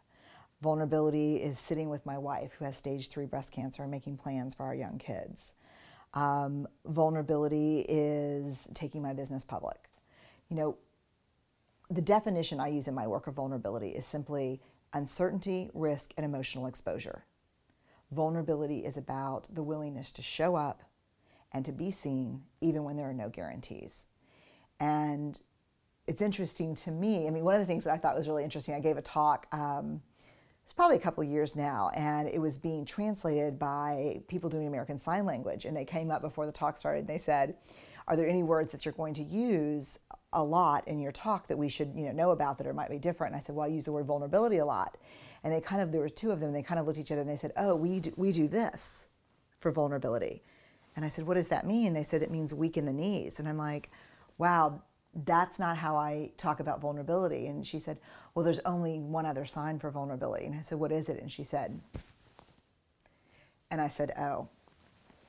Vulnerability 0.61 1.37
is 1.37 1.57
sitting 1.57 1.89
with 1.89 2.05
my 2.05 2.17
wife 2.17 2.53
who 2.53 2.65
has 2.65 2.77
stage 2.77 3.07
three 3.07 3.25
breast 3.25 3.51
cancer 3.51 3.81
and 3.81 3.91
making 3.91 4.17
plans 4.17 4.53
for 4.53 4.63
our 4.63 4.75
young 4.75 4.99
kids. 4.99 5.55
Um, 6.13 6.67
vulnerability 6.85 7.85
is 7.87 8.69
taking 8.73 9.01
my 9.01 9.13
business 9.13 9.43
public. 9.43 9.89
You 10.49 10.57
know, 10.57 10.77
the 11.89 12.01
definition 12.01 12.59
I 12.59 12.67
use 12.67 12.87
in 12.87 12.93
my 12.93 13.07
work 13.07 13.25
of 13.25 13.35
vulnerability 13.35 13.89
is 13.89 14.05
simply 14.05 14.61
uncertainty, 14.93 15.69
risk, 15.73 16.13
and 16.15 16.25
emotional 16.25 16.67
exposure. 16.67 17.25
Vulnerability 18.11 18.79
is 18.79 18.97
about 18.97 19.47
the 19.53 19.63
willingness 19.63 20.11
to 20.11 20.21
show 20.21 20.55
up 20.55 20.83
and 21.51 21.65
to 21.65 21.71
be 21.71 21.89
seen 21.91 22.43
even 22.59 22.83
when 22.83 22.97
there 22.97 23.09
are 23.09 23.13
no 23.13 23.29
guarantees. 23.29 24.07
And 24.79 25.39
it's 26.07 26.21
interesting 26.21 26.75
to 26.75 26.91
me. 26.91 27.27
I 27.27 27.29
mean, 27.29 27.43
one 27.43 27.55
of 27.55 27.61
the 27.61 27.65
things 27.65 27.83
that 27.83 27.93
I 27.93 27.97
thought 27.97 28.15
was 28.15 28.27
really 28.27 28.43
interesting, 28.43 28.75
I 28.75 28.79
gave 28.79 28.97
a 28.97 29.01
talk. 29.01 29.47
Um, 29.51 30.01
it's 30.63 30.73
probably 30.73 30.97
a 30.97 31.01
couple 31.01 31.23
years 31.23 31.55
now, 31.55 31.91
and 31.95 32.27
it 32.27 32.39
was 32.39 32.57
being 32.57 32.85
translated 32.85 33.59
by 33.59 34.21
people 34.27 34.49
doing 34.49 34.67
American 34.67 34.99
Sign 34.99 35.25
Language. 35.25 35.65
And 35.65 35.75
they 35.75 35.85
came 35.85 36.11
up 36.11 36.21
before 36.21 36.45
the 36.45 36.51
talk 36.51 36.77
started 36.77 36.99
and 36.99 37.07
they 37.07 37.17
said, 37.17 37.55
Are 38.07 38.15
there 38.15 38.27
any 38.27 38.43
words 38.43 38.71
that 38.71 38.85
you're 38.85 38.93
going 38.93 39.13
to 39.15 39.23
use 39.23 39.99
a 40.33 40.43
lot 40.43 40.87
in 40.87 40.99
your 40.99 41.11
talk 41.11 41.47
that 41.47 41.57
we 41.57 41.67
should 41.69 41.91
you 41.95 42.05
know 42.05 42.11
know 42.11 42.31
about 42.31 42.57
that 42.57 42.67
or 42.67 42.73
might 42.73 42.89
be 42.89 42.97
different. 42.97 43.33
And 43.33 43.41
I 43.41 43.43
said, 43.43 43.55
well, 43.55 43.65
I 43.65 43.69
use 43.69 43.85
the 43.85 43.91
word 43.91 44.05
vulnerability 44.05 44.57
a 44.57 44.65
lot. 44.65 44.97
And 45.43 45.51
they 45.51 45.59
kind 45.59 45.81
of 45.81 45.91
there 45.91 46.01
were 46.01 46.09
two 46.09 46.31
of 46.31 46.39
them. 46.39 46.47
And 46.47 46.55
they 46.55 46.63
kind 46.63 46.79
of 46.79 46.85
looked 46.85 46.99
at 46.99 47.05
each 47.05 47.11
other 47.11 47.21
and 47.21 47.29
they 47.29 47.35
said, 47.35 47.51
oh, 47.57 47.75
we 47.75 47.99
do, 47.99 48.13
we 48.15 48.31
do 48.31 48.47
this 48.47 49.09
for 49.59 49.71
vulnerability. 49.71 50.41
And 50.95 51.05
I 51.05 51.09
said, 51.09 51.25
what 51.25 51.35
does 51.35 51.47
that 51.49 51.65
mean? 51.65 51.93
They 51.93 52.03
said 52.03 52.21
it 52.21 52.31
means 52.31 52.53
weak 52.53 52.77
in 52.77 52.85
the 52.85 52.93
knees. 52.93 53.39
And 53.39 53.47
I'm 53.47 53.57
like, 53.57 53.89
wow, 54.37 54.81
that's 55.13 55.59
not 55.59 55.77
how 55.77 55.97
I 55.97 56.31
talk 56.37 56.59
about 56.59 56.79
vulnerability. 56.79 57.47
And 57.47 57.65
she 57.65 57.79
said, 57.79 57.97
well, 58.33 58.45
there's 58.45 58.59
only 58.59 58.99
one 58.99 59.25
other 59.25 59.45
sign 59.45 59.79
for 59.79 59.91
vulnerability. 59.91 60.45
And 60.45 60.55
I 60.55 60.61
said, 60.61 60.79
what 60.79 60.91
is 60.91 61.09
it? 61.09 61.19
And 61.19 61.31
she 61.31 61.43
said, 61.43 61.81
and 63.69 63.81
I 63.81 63.87
said, 63.87 64.11
oh, 64.17 64.47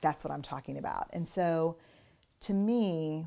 that's 0.01 0.23
what 0.23 0.31
I'm 0.31 0.41
talking 0.41 0.77
about. 0.77 1.09
And 1.11 1.27
so 1.27 1.77
to 2.41 2.53
me, 2.53 3.25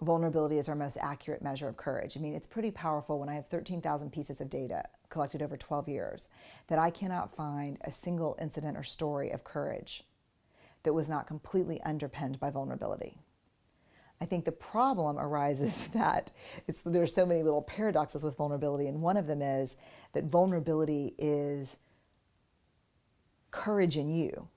vulnerability 0.00 0.58
is 0.58 0.68
our 0.68 0.74
most 0.74 0.96
accurate 1.00 1.42
measure 1.42 1.68
of 1.68 1.76
courage. 1.76 2.16
I 2.16 2.20
mean, 2.20 2.34
it's 2.34 2.46
pretty 2.46 2.70
powerful 2.70 3.18
when 3.18 3.28
I 3.28 3.34
have 3.34 3.46
13,000 3.46 4.10
pieces 4.10 4.40
of 4.40 4.48
data 4.48 4.84
collected 5.08 5.42
over 5.42 5.56
12 5.56 5.88
years 5.88 6.30
that 6.68 6.78
I 6.78 6.90
cannot 6.90 7.34
find 7.34 7.78
a 7.82 7.90
single 7.90 8.36
incident 8.40 8.76
or 8.76 8.82
story 8.82 9.30
of 9.30 9.44
courage 9.44 10.04
that 10.82 10.94
was 10.94 11.10
not 11.10 11.26
completely 11.26 11.82
underpinned 11.82 12.40
by 12.40 12.48
vulnerability. 12.50 13.18
I 14.20 14.26
think 14.26 14.44
the 14.44 14.52
problem 14.52 15.18
arises 15.18 15.88
that 15.94 16.30
it's, 16.66 16.82
there's 16.82 17.14
so 17.14 17.26
many 17.26 17.42
little 17.42 17.62
paradoxes 17.62 18.22
with 18.22 18.36
vulnerability, 18.36 18.86
and 18.86 19.02
one 19.02 19.16
of 19.16 19.26
them 19.26 19.42
is 19.42 19.76
that 20.12 20.24
vulnerability 20.24 21.14
is 21.18 21.78
courage 23.50 23.96
in 23.96 24.10
you, 24.10 24.48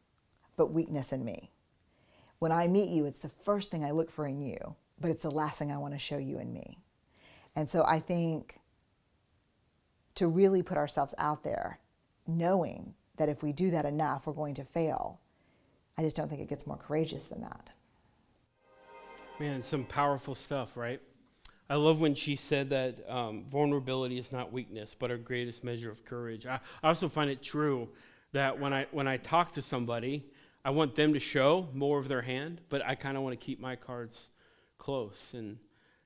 but 0.56 0.72
weakness 0.72 1.12
in 1.12 1.26
me. 1.26 1.52
When 2.40 2.52
I 2.52 2.68
meet 2.68 2.90
you, 2.90 3.06
it's 3.06 3.22
the 3.22 3.30
first 3.30 3.72
thing 3.72 3.84
I 3.84 3.92
look 3.92 4.12
for 4.12 4.28
in 4.28 4.42
you, 4.42 4.76
but 5.00 5.10
it's 5.10 5.24
the 5.24 5.32
last 5.32 5.58
thing 5.58 5.72
I 5.72 5.78
want 5.78 5.94
to 5.94 6.00
show 6.00 6.18
you 6.18 6.40
in 6.40 6.54
me. 6.54 6.78
And 7.56 7.70
so 7.70 7.84
I 7.86 8.00
think 8.00 8.60
to 10.16 10.28
really 10.28 10.62
put 10.62 10.78
ourselves 10.78 11.16
out 11.18 11.44
there, 11.44 11.80
knowing 12.28 12.94
that 13.18 13.30
if 13.30 13.44
we 13.44 13.52
do 13.52 13.72
that 13.72 13.86
enough, 13.86 14.28
we're 14.28 14.34
going 14.34 14.56
to 14.56 14.64
fail, 14.64 15.20
I 15.98 16.02
just 16.02 16.16
don't 16.16 16.28
think 16.28 16.42
it 16.42 16.50
gets 16.50 16.68
more 16.68 16.78
courageous 16.78 17.26
than 17.26 17.42
that. 17.42 17.72
Man, 19.40 19.64
some 19.64 19.84
powerful 19.84 20.36
stuff, 20.36 20.78
right? 20.78 21.02
I 21.68 21.76
love 21.76 22.00
when 22.00 22.14
she 22.14 22.36
said 22.36 22.70
that 22.70 23.10
um, 23.10 23.46
vulnerability 23.46 24.20
is 24.20 24.32
not 24.32 24.54
weakness, 24.54 24.96
but 24.98 25.10
our 25.10 25.18
greatest 25.18 25.64
measure 25.64 25.90
of 25.90 26.06
courage. 26.06 26.46
I, 26.46 26.60
I 26.84 26.90
also 26.90 27.10
find 27.10 27.32
it 27.32 27.42
true 27.42 27.90
that 28.34 28.60
when 28.60 28.74
I 28.74 28.86
when 28.92 29.08
I 29.08 29.18
talk 29.18 29.54
to 29.54 29.62
somebody, 29.62 30.26
I 30.64 30.70
want 30.70 30.94
them 30.94 31.14
to 31.14 31.20
show 31.20 31.68
more 31.74 31.98
of 31.98 32.08
their 32.10 32.22
hand, 32.22 32.62
but 32.70 32.86
I 32.86 32.94
kind 32.94 33.18
of 33.18 33.24
want 33.24 33.40
to 33.40 33.44
keep 33.44 33.60
my 33.60 33.76
cards 33.76 34.30
close. 34.78 35.34
And 35.34 35.58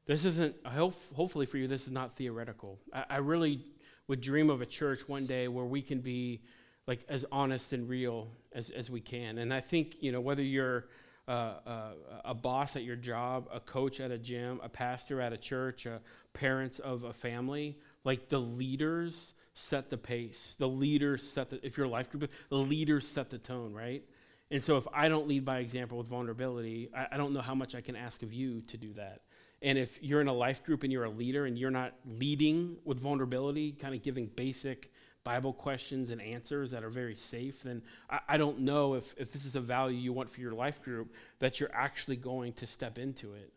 this 0.06 0.24
isn't. 0.24 0.56
Hopefully 0.66 1.46
for 1.46 1.58
you, 1.58 1.68
this 1.68 1.86
is 1.86 1.92
not 1.92 2.16
theoretical. 2.16 2.80
I, 2.94 3.04
I 3.10 3.18
really 3.18 3.60
would 4.08 4.22
dream 4.22 4.50
of 4.50 4.62
a 4.62 4.66
church 4.66 5.10
one 5.10 5.26
day 5.26 5.50
where 5.50 5.66
we 5.66 5.82
can 5.82 6.00
be 6.00 6.44
like 6.88 7.02
as 7.10 7.26
honest 7.30 7.74
and 7.74 7.90
real 7.90 8.30
as, 8.54 8.70
as 8.70 8.90
we 8.90 9.02
can. 9.02 9.38
And 9.38 9.54
I 9.54 9.60
think 9.60 9.98
you 10.00 10.13
know 10.13 10.22
whether 10.22 10.44
you're 10.44 10.86
a 11.28 12.34
boss 12.34 12.76
at 12.76 12.84
your 12.84 12.96
job, 12.96 13.48
a 13.52 13.60
coach 13.60 14.00
at 14.00 14.12
a 14.12 14.18
gym, 14.18 14.60
a 14.63 14.70
pastor 14.70 15.22
at 15.22 15.34
a 15.34 15.38
church, 15.38 15.86
a 15.86 16.02
parents 16.34 16.80
of 16.80 17.04
a 17.04 17.13
family, 17.13 17.78
like 18.04 18.30
the 18.30 18.40
leaders 18.40 19.34
set 19.54 19.90
the 19.90 19.98
pace. 19.98 20.56
The 20.58 20.70
leaders 20.70 21.28
set 21.28 21.50
the, 21.50 21.66
if 21.66 21.78
you're 21.78 21.88
a 21.88 21.90
life 21.90 22.10
group, 22.10 22.30
the 22.50 22.56
leaders 22.56 23.08
set 23.08 23.30
the 23.30 23.40
tone, 23.40 23.74
right? 23.74 24.04
And 24.50 24.63
so 24.63 24.78
if 24.78 24.88
I 24.94 25.10
don't 25.10 25.28
lead 25.28 25.44
by 25.44 25.60
example 25.60 25.98
with 25.98 26.08
vulnerability, 26.08 26.90
I, 26.96 27.08
I 27.13 27.18
don't 27.18 27.34
know 27.34 27.42
how 27.42 27.56
much 27.56 27.76
I 27.76 27.82
can 27.82 27.96
ask 27.96 28.24
of 28.24 28.32
you 28.32 28.62
to 28.62 28.78
do 28.78 28.94
that. 28.94 29.22
And 29.62 29.78
if 29.78 30.02
you're 30.04 30.22
in 30.22 30.28
a 30.28 30.34
life 30.34 30.63
group 30.63 30.84
and 30.84 30.94
you're 30.94 31.06
a 31.06 31.10
leader 31.10 31.46
and 31.46 31.58
you're 31.58 31.72
not 31.72 31.94
leading 32.06 32.78
with 32.86 33.00
vulnerability, 33.00 33.72
kind 33.72 33.96
of 33.96 34.04
giving 34.04 34.28
basic 34.28 34.92
Bible 35.23 35.53
questions 35.53 36.10
and 36.10 36.21
answers 36.21 36.71
that 36.71 36.84
are 36.84 36.89
very 36.89 37.15
safe, 37.15 37.63
then 37.63 37.82
I, 38.10 38.19
I, 38.30 38.38
don't 38.38 38.60
know 38.60 38.93
if, 38.93 39.13
if 39.17 39.34
this 39.34 39.43
is 39.43 39.56
a 39.56 39.62
value 39.62 39.97
you 39.97 40.13
want 40.13 40.30
for 40.30 40.39
your 40.39 40.53
life 40.53 40.82
group 40.82 41.13
that 41.39 41.60
you're 41.60 41.73
actually 41.73 42.15
going 42.15 42.53
to 42.53 42.67
step 42.67 42.97
into 42.97 43.34
it. 43.34 43.51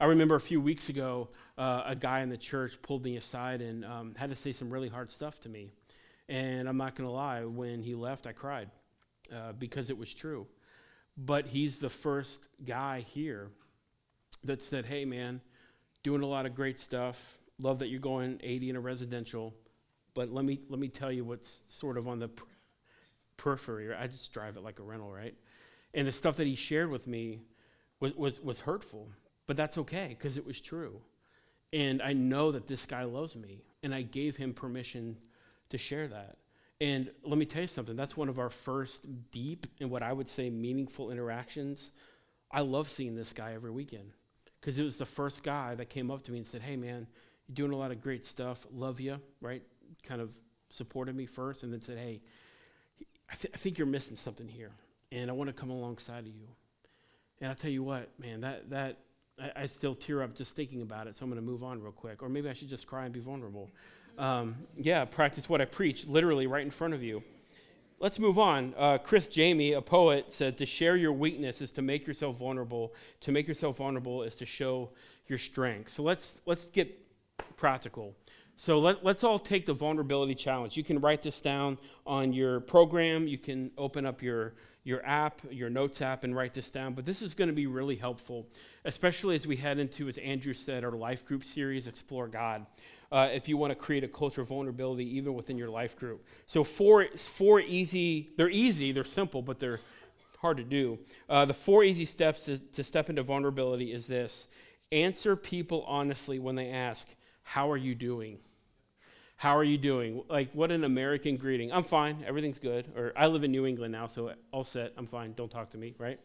I 0.00 0.06
remember 0.06 0.34
a 0.34 0.40
few 0.40 0.60
weeks 0.60 0.88
ago, 0.88 1.28
uh, 1.56 1.82
a 1.86 1.94
guy 1.94 2.20
in 2.20 2.28
the 2.28 2.36
church 2.36 2.82
pulled 2.82 3.04
me 3.04 3.16
aside 3.16 3.60
and 3.60 3.84
um, 3.84 4.14
had 4.16 4.30
to 4.30 4.36
say 4.36 4.50
some 4.52 4.70
really 4.70 4.88
hard 4.88 5.10
stuff 5.10 5.38
to 5.40 5.48
me. 5.48 5.70
And 6.28 6.68
I'm 6.68 6.76
not 6.76 6.96
going 6.96 7.08
to 7.08 7.12
lie, 7.14 7.44
when 7.44 7.82
he 7.82 7.94
left, 7.94 8.26
I 8.26 8.32
cried 8.32 8.70
uh, 9.32 9.52
because 9.52 9.90
it 9.90 9.98
was 9.98 10.12
true. 10.14 10.46
But 11.16 11.46
he's 11.48 11.78
the 11.78 11.90
first 11.90 12.48
guy 12.64 13.00
here 13.00 13.50
that 14.44 14.62
said, 14.62 14.86
hey, 14.86 15.04
man, 15.04 15.40
doing 16.02 16.22
a 16.22 16.26
lot 16.26 16.46
of 16.46 16.54
great 16.54 16.78
stuff. 16.78 17.38
Love 17.58 17.78
that 17.80 17.88
you're 17.88 18.00
going 18.00 18.40
80 18.42 18.70
in 18.70 18.76
a 18.76 18.80
residential 18.80 19.54
but 20.14 20.32
let 20.32 20.44
me, 20.44 20.60
let 20.68 20.78
me 20.78 20.88
tell 20.88 21.10
you 21.10 21.24
what's 21.24 21.62
sort 21.68 21.96
of 21.96 22.06
on 22.08 22.18
the 22.18 22.30
periphery. 23.36 23.94
I 23.94 24.06
just 24.06 24.32
drive 24.32 24.56
it 24.56 24.62
like 24.62 24.78
a 24.78 24.82
rental, 24.82 25.10
right? 25.10 25.34
And 25.94 26.06
the 26.06 26.12
stuff 26.12 26.36
that 26.36 26.46
he 26.46 26.54
shared 26.54 26.90
with 26.90 27.06
me 27.06 27.42
was, 28.00 28.14
was, 28.14 28.40
was 28.40 28.60
hurtful, 28.60 29.08
but 29.46 29.56
that's 29.56 29.78
okay 29.78 30.08
because 30.18 30.36
it 30.36 30.46
was 30.46 30.60
true. 30.60 31.00
And 31.72 32.02
I 32.02 32.12
know 32.12 32.52
that 32.52 32.66
this 32.66 32.84
guy 32.84 33.04
loves 33.04 33.34
me, 33.34 33.62
and 33.82 33.94
I 33.94 34.02
gave 34.02 34.36
him 34.36 34.52
permission 34.52 35.16
to 35.70 35.78
share 35.78 36.06
that. 36.08 36.36
And 36.80 37.10
let 37.24 37.38
me 37.38 37.46
tell 37.46 37.62
you 37.62 37.68
something 37.68 37.96
that's 37.96 38.16
one 38.16 38.28
of 38.28 38.38
our 38.38 38.50
first 38.50 39.06
deep 39.30 39.66
and 39.80 39.90
what 39.90 40.02
I 40.02 40.12
would 40.12 40.28
say 40.28 40.50
meaningful 40.50 41.10
interactions. 41.10 41.92
I 42.50 42.60
love 42.62 42.90
seeing 42.90 43.14
this 43.14 43.32
guy 43.32 43.54
every 43.54 43.70
weekend 43.70 44.10
because 44.60 44.78
it 44.78 44.82
was 44.82 44.98
the 44.98 45.06
first 45.06 45.42
guy 45.42 45.74
that 45.76 45.88
came 45.88 46.10
up 46.10 46.22
to 46.22 46.32
me 46.32 46.38
and 46.38 46.46
said, 46.46 46.62
Hey, 46.62 46.76
man, 46.76 47.06
you're 47.46 47.54
doing 47.54 47.72
a 47.72 47.76
lot 47.76 47.92
of 47.92 48.02
great 48.02 48.26
stuff. 48.26 48.66
Love 48.72 49.00
you, 49.00 49.20
right? 49.40 49.62
Kind 50.02 50.20
of 50.20 50.34
supported 50.68 51.14
me 51.14 51.26
first 51.26 51.62
and 51.62 51.72
then 51.72 51.82
said, 51.82 51.98
hey, 51.98 52.20
I, 53.30 53.34
th- 53.34 53.52
I 53.54 53.56
think 53.56 53.78
you're 53.78 53.86
missing 53.86 54.16
something 54.16 54.48
here, 54.48 54.70
and 55.10 55.30
I 55.30 55.32
want 55.32 55.48
to 55.48 55.54
come 55.54 55.70
alongside 55.70 56.20
of 56.20 56.34
you. 56.34 56.48
And 57.40 57.48
I'll 57.48 57.56
tell 57.56 57.70
you 57.70 57.82
what, 57.82 58.08
man, 58.18 58.42
that, 58.42 58.70
that 58.70 58.98
I, 59.40 59.62
I 59.62 59.66
still 59.66 59.94
tear 59.94 60.22
up 60.22 60.34
just 60.34 60.54
thinking 60.54 60.82
about 60.82 61.06
it, 61.06 61.16
so 61.16 61.24
I'm 61.24 61.30
going 61.30 61.42
to 61.42 61.46
move 61.46 61.62
on 61.62 61.82
real 61.82 61.92
quick. 61.92 62.22
Or 62.22 62.28
maybe 62.28 62.48
I 62.48 62.52
should 62.52 62.68
just 62.68 62.86
cry 62.86 63.04
and 63.04 63.12
be 63.12 63.20
vulnerable. 63.20 63.70
Um, 64.18 64.56
yeah, 64.76 65.04
practice 65.04 65.48
what 65.48 65.60
I 65.60 65.64
preach, 65.64 66.06
literally 66.06 66.46
right 66.46 66.62
in 66.62 66.70
front 66.70 66.94
of 66.94 67.02
you. 67.02 67.22
Let's 67.98 68.18
move 68.18 68.38
on. 68.38 68.74
Uh, 68.76 68.98
Criss 68.98 69.28
Jami, 69.28 69.72
a 69.72 69.80
poet, 69.80 70.32
said 70.32 70.58
to 70.58 70.66
share 70.66 70.96
your 70.96 71.12
weakness 71.12 71.60
is 71.60 71.70
to 71.72 71.82
make 71.82 72.06
yourself 72.06 72.36
vulnerable. 72.36 72.92
To 73.20 73.32
make 73.32 73.46
yourself 73.46 73.76
vulnerable 73.76 74.24
is 74.24 74.34
to 74.36 74.46
show 74.46 74.90
your 75.28 75.38
strength. 75.38 75.90
So 75.92 76.02
let's 76.02 76.40
let's 76.44 76.66
get 76.66 76.98
practical. 77.56 78.14
So 78.56 78.78
let, 78.78 79.04
us 79.04 79.24
all 79.24 79.38
take 79.38 79.66
the 79.66 79.74
vulnerability 79.74 80.34
challenge. 80.34 80.76
You 80.76 80.84
can 80.84 81.00
write 81.00 81.22
this 81.22 81.40
down 81.40 81.78
on 82.06 82.32
your 82.32 82.60
program. 82.60 83.26
You 83.26 83.38
can 83.38 83.72
open 83.76 84.06
up 84.06 84.22
your, 84.22 84.54
your 84.84 85.04
app, 85.04 85.40
your 85.50 85.68
notes 85.68 86.00
app, 86.00 86.22
and 86.22 86.34
write 86.36 86.54
this 86.54 86.70
down. 86.70 86.94
But 86.94 87.04
this 87.04 87.22
is 87.22 87.34
going 87.34 87.48
to 87.48 87.54
be 87.54 87.66
really 87.66 87.96
helpful, 87.96 88.46
especially 88.84 89.34
as 89.34 89.46
we 89.46 89.56
head 89.56 89.78
into, 89.78 90.08
as 90.08 90.18
Andrew 90.18 90.54
said, 90.54 90.84
our 90.84 90.92
life 90.92 91.24
group 91.24 91.42
series, 91.42 91.88
Explore 91.88 92.28
God. 92.28 92.66
Uh, 93.10 93.28
if 93.32 93.46
you 93.48 93.58
want 93.58 93.70
to 93.70 93.74
create 93.74 94.04
a 94.04 94.08
culture 94.08 94.40
of 94.40 94.48
vulnerability 94.48 95.04
even 95.16 95.34
within 95.34 95.58
your 95.58 95.68
life 95.68 95.96
group. 95.96 96.24
So 96.46 96.64
four, 96.64 97.08
four 97.16 97.60
easy, 97.60 98.30
they're 98.38 98.48
easy, 98.48 98.90
they're 98.92 99.04
simple, 99.04 99.42
but 99.42 99.58
they're 99.58 99.80
hard 100.42 100.56
to 100.56 100.64
do. 100.64 100.98
Uh, 101.28 101.44
the 101.44 101.54
four 101.54 101.84
easy 101.84 102.04
steps 102.04 102.44
to, 102.44 102.58
to 102.58 102.82
step 102.82 103.08
into 103.08 103.22
vulnerability 103.22 103.92
is 103.92 104.06
this. 104.06 104.48
Answer 104.90 105.36
people 105.36 105.84
honestly 105.86 106.38
when 106.38 106.56
they 106.56 106.70
ask, 106.70 107.08
how 107.42 107.70
are 107.70 107.76
you 107.76 107.94
doing? 107.94 108.38
How 109.36 109.56
are 109.56 109.64
you 109.64 109.78
doing? 109.78 110.22
Like, 110.28 110.52
what 110.52 110.70
an 110.70 110.84
American 110.84 111.36
greeting. 111.36 111.72
I'm 111.72 111.82
fine. 111.82 112.24
Everything's 112.26 112.60
good. 112.60 112.86
Or 112.96 113.12
I 113.16 113.26
live 113.26 113.42
in 113.42 113.50
New 113.50 113.66
England 113.66 113.92
now, 113.92 114.06
so 114.06 114.32
all 114.52 114.62
set. 114.64 114.92
I'm 114.96 115.06
fine. 115.06 115.32
Don't 115.34 115.50
talk 115.50 115.70
to 115.70 115.78
me, 115.78 115.94
right? 115.98 116.20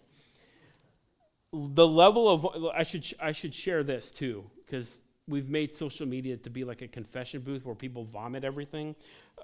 The 1.51 1.87
level 1.87 2.29
of, 2.29 2.65
I 2.75 2.83
should, 2.83 3.05
I 3.19 3.31
should 3.31 3.55
share 3.55 3.83
this 3.83 4.11
too, 4.11 4.49
because 4.65 5.01
we've 5.27 5.49
made 5.49 5.73
social 5.73 6.05
media 6.05 6.37
to 6.37 6.49
be 6.49 6.63
like 6.63 6.81
a 6.81 6.87
confession 6.87 7.41
booth 7.41 7.65
where 7.65 7.75
people 7.75 8.03
vomit 8.03 8.43
everything. 8.43 8.95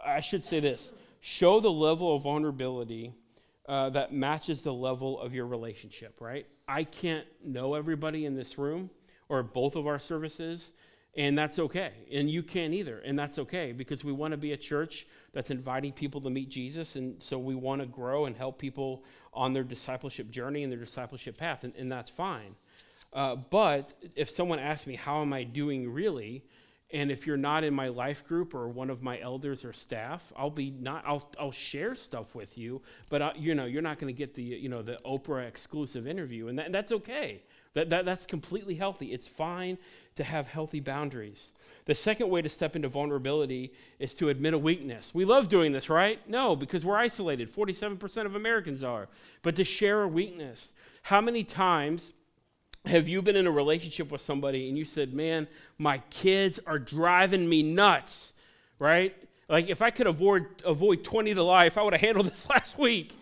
I 0.06 0.20
should 0.20 0.44
say 0.44 0.60
this 0.60 0.94
show 1.20 1.60
the 1.60 1.72
level 1.72 2.16
of 2.16 2.24
vulnerability 2.24 3.14
uh, 3.68 3.90
that 3.90 4.14
matches 4.14 4.64
the 4.64 4.74
level 4.74 5.20
of 5.20 5.34
your 5.34 5.48
relationship, 5.48 6.20
right? 6.20 6.46
I 6.68 6.84
can't 6.84 7.26
know 7.44 7.76
everybody 7.76 8.26
in 8.26 8.36
this 8.36 8.58
room 8.58 8.90
or 9.30 9.42
both 9.42 9.76
of 9.76 9.88
our 9.88 10.00
services. 10.00 10.74
And 11.16 11.38
that's 11.38 11.60
okay. 11.60 11.92
And 12.12 12.30
you 12.30 12.42
can't 12.42 12.74
either. 12.74 12.98
And 13.00 13.18
that's 13.18 13.38
okay 13.38 13.72
because 13.72 14.04
we 14.04 14.12
want 14.12 14.32
to 14.32 14.38
be 14.38 14.52
a 14.52 14.58
church 14.58 15.06
that's 15.32 15.52
inviting 15.52 15.94
people 15.94 16.22
to 16.22 16.30
meet 16.30 16.50
Jesus. 16.50 16.96
And 16.96 17.22
so 17.22 17.38
we 17.38 17.54
want 17.54 17.82
to 17.82 17.88
grow 17.88 18.26
and 18.26 18.36
help 18.36 18.58
people 18.58 19.04
on 19.32 19.54
their 19.54 19.64
discipleship 19.64 20.32
journey 20.32 20.64
and 20.64 20.72
their 20.72 20.80
discipleship 20.80 21.38
path. 21.38 21.64
And, 21.64 21.76
and 21.76 21.92
that's 21.92 22.10
fine. 22.10 22.56
Uh, 23.14 23.36
but 23.36 23.94
if 24.16 24.30
someone 24.30 24.58
asks 24.58 24.88
me, 24.88 24.96
how 24.96 25.22
am 25.22 25.34
I 25.34 25.44
doing 25.44 25.92
really? 25.94 26.44
And 26.94 27.10
if 27.10 27.26
you're 27.26 27.38
not 27.38 27.64
in 27.64 27.74
my 27.74 27.88
life 27.88 28.26
group 28.28 28.54
or 28.54 28.68
one 28.70 28.92
of 28.92 29.02
my 29.02 29.20
elders 29.20 29.66
or 29.66 29.74
staff, 29.74 30.32
I'll 30.36 30.52
be 30.52 30.70
not. 30.70 31.04
I'll, 31.08 31.28
I'll 31.40 31.52
share 31.52 31.96
stuff 31.96 32.36
with 32.36 32.56
you, 32.56 32.84
but 33.10 33.22
I, 33.24 33.34
you 33.36 33.56
know 33.56 33.66
you're 33.66 33.82
not 33.82 33.98
going 33.98 34.14
to 34.14 34.18
get 34.18 34.36
the 34.36 34.44
you 34.44 34.70
know 34.70 34.84
the 34.84 35.00
Oprah 35.04 35.48
exclusive 35.48 36.06
interview, 36.06 36.50
and, 36.50 36.60
that, 36.60 36.68
and 36.68 36.76
that's 36.76 36.92
okay. 36.92 37.42
That, 37.74 37.90
that 37.90 38.06
that's 38.06 38.26
completely 38.26 38.76
healthy. 38.76 39.08
It's 39.08 39.28
fine 39.28 39.78
to 40.16 40.24
have 40.24 40.48
healthy 40.48 40.80
boundaries. 40.80 41.54
The 41.86 41.96
second 41.96 42.30
way 42.30 42.42
to 42.42 42.50
step 42.50 42.76
into 42.76 42.88
vulnerability 42.88 43.74
is 44.00 44.16
to 44.16 44.30
admit 44.30 44.54
a 44.54 44.58
weakness. 44.60 45.14
We 45.14 45.26
love 45.26 45.50
doing 45.50 45.72
this, 45.72 45.90
right? 45.90 46.20
No, 46.30 46.56
because 46.56 46.86
we're 46.86 46.98
isolated. 46.98 47.52
47% 47.52 48.26
of 48.26 48.36
Americans 48.36 48.84
are. 48.84 49.10
But 49.42 49.56
to 49.56 49.64
share 49.64 50.04
a 50.04 50.08
weakness. 50.08 50.72
How 51.04 51.20
many 51.20 51.44
times 51.44 52.14
have 52.86 53.10
you 53.10 53.22
been 53.22 53.36
in 53.36 53.48
a 53.48 53.52
relationship 53.52 54.12
with 54.12 54.22
somebody 54.22 54.70
and 54.70 54.78
you 54.78 54.86
said, 54.86 55.14
Man, 55.14 55.48
my 55.78 55.98
kids 56.10 56.60
are 56.68 56.80
driving 56.80 57.50
me 57.50 57.74
nuts, 57.74 58.34
right? 58.78 59.16
Like 59.50 59.70
if 59.70 59.82
I 59.82 59.90
could 59.90 60.08
avoid, 60.08 60.46
avoid 60.64 61.04
20 61.04 61.34
to 61.34 61.44
life, 61.44 61.78
I 61.78 61.82
would 61.82 61.94
have 61.94 62.02
handled 62.02 62.28
this 62.28 62.48
last 62.50 62.78
week. 62.78 63.16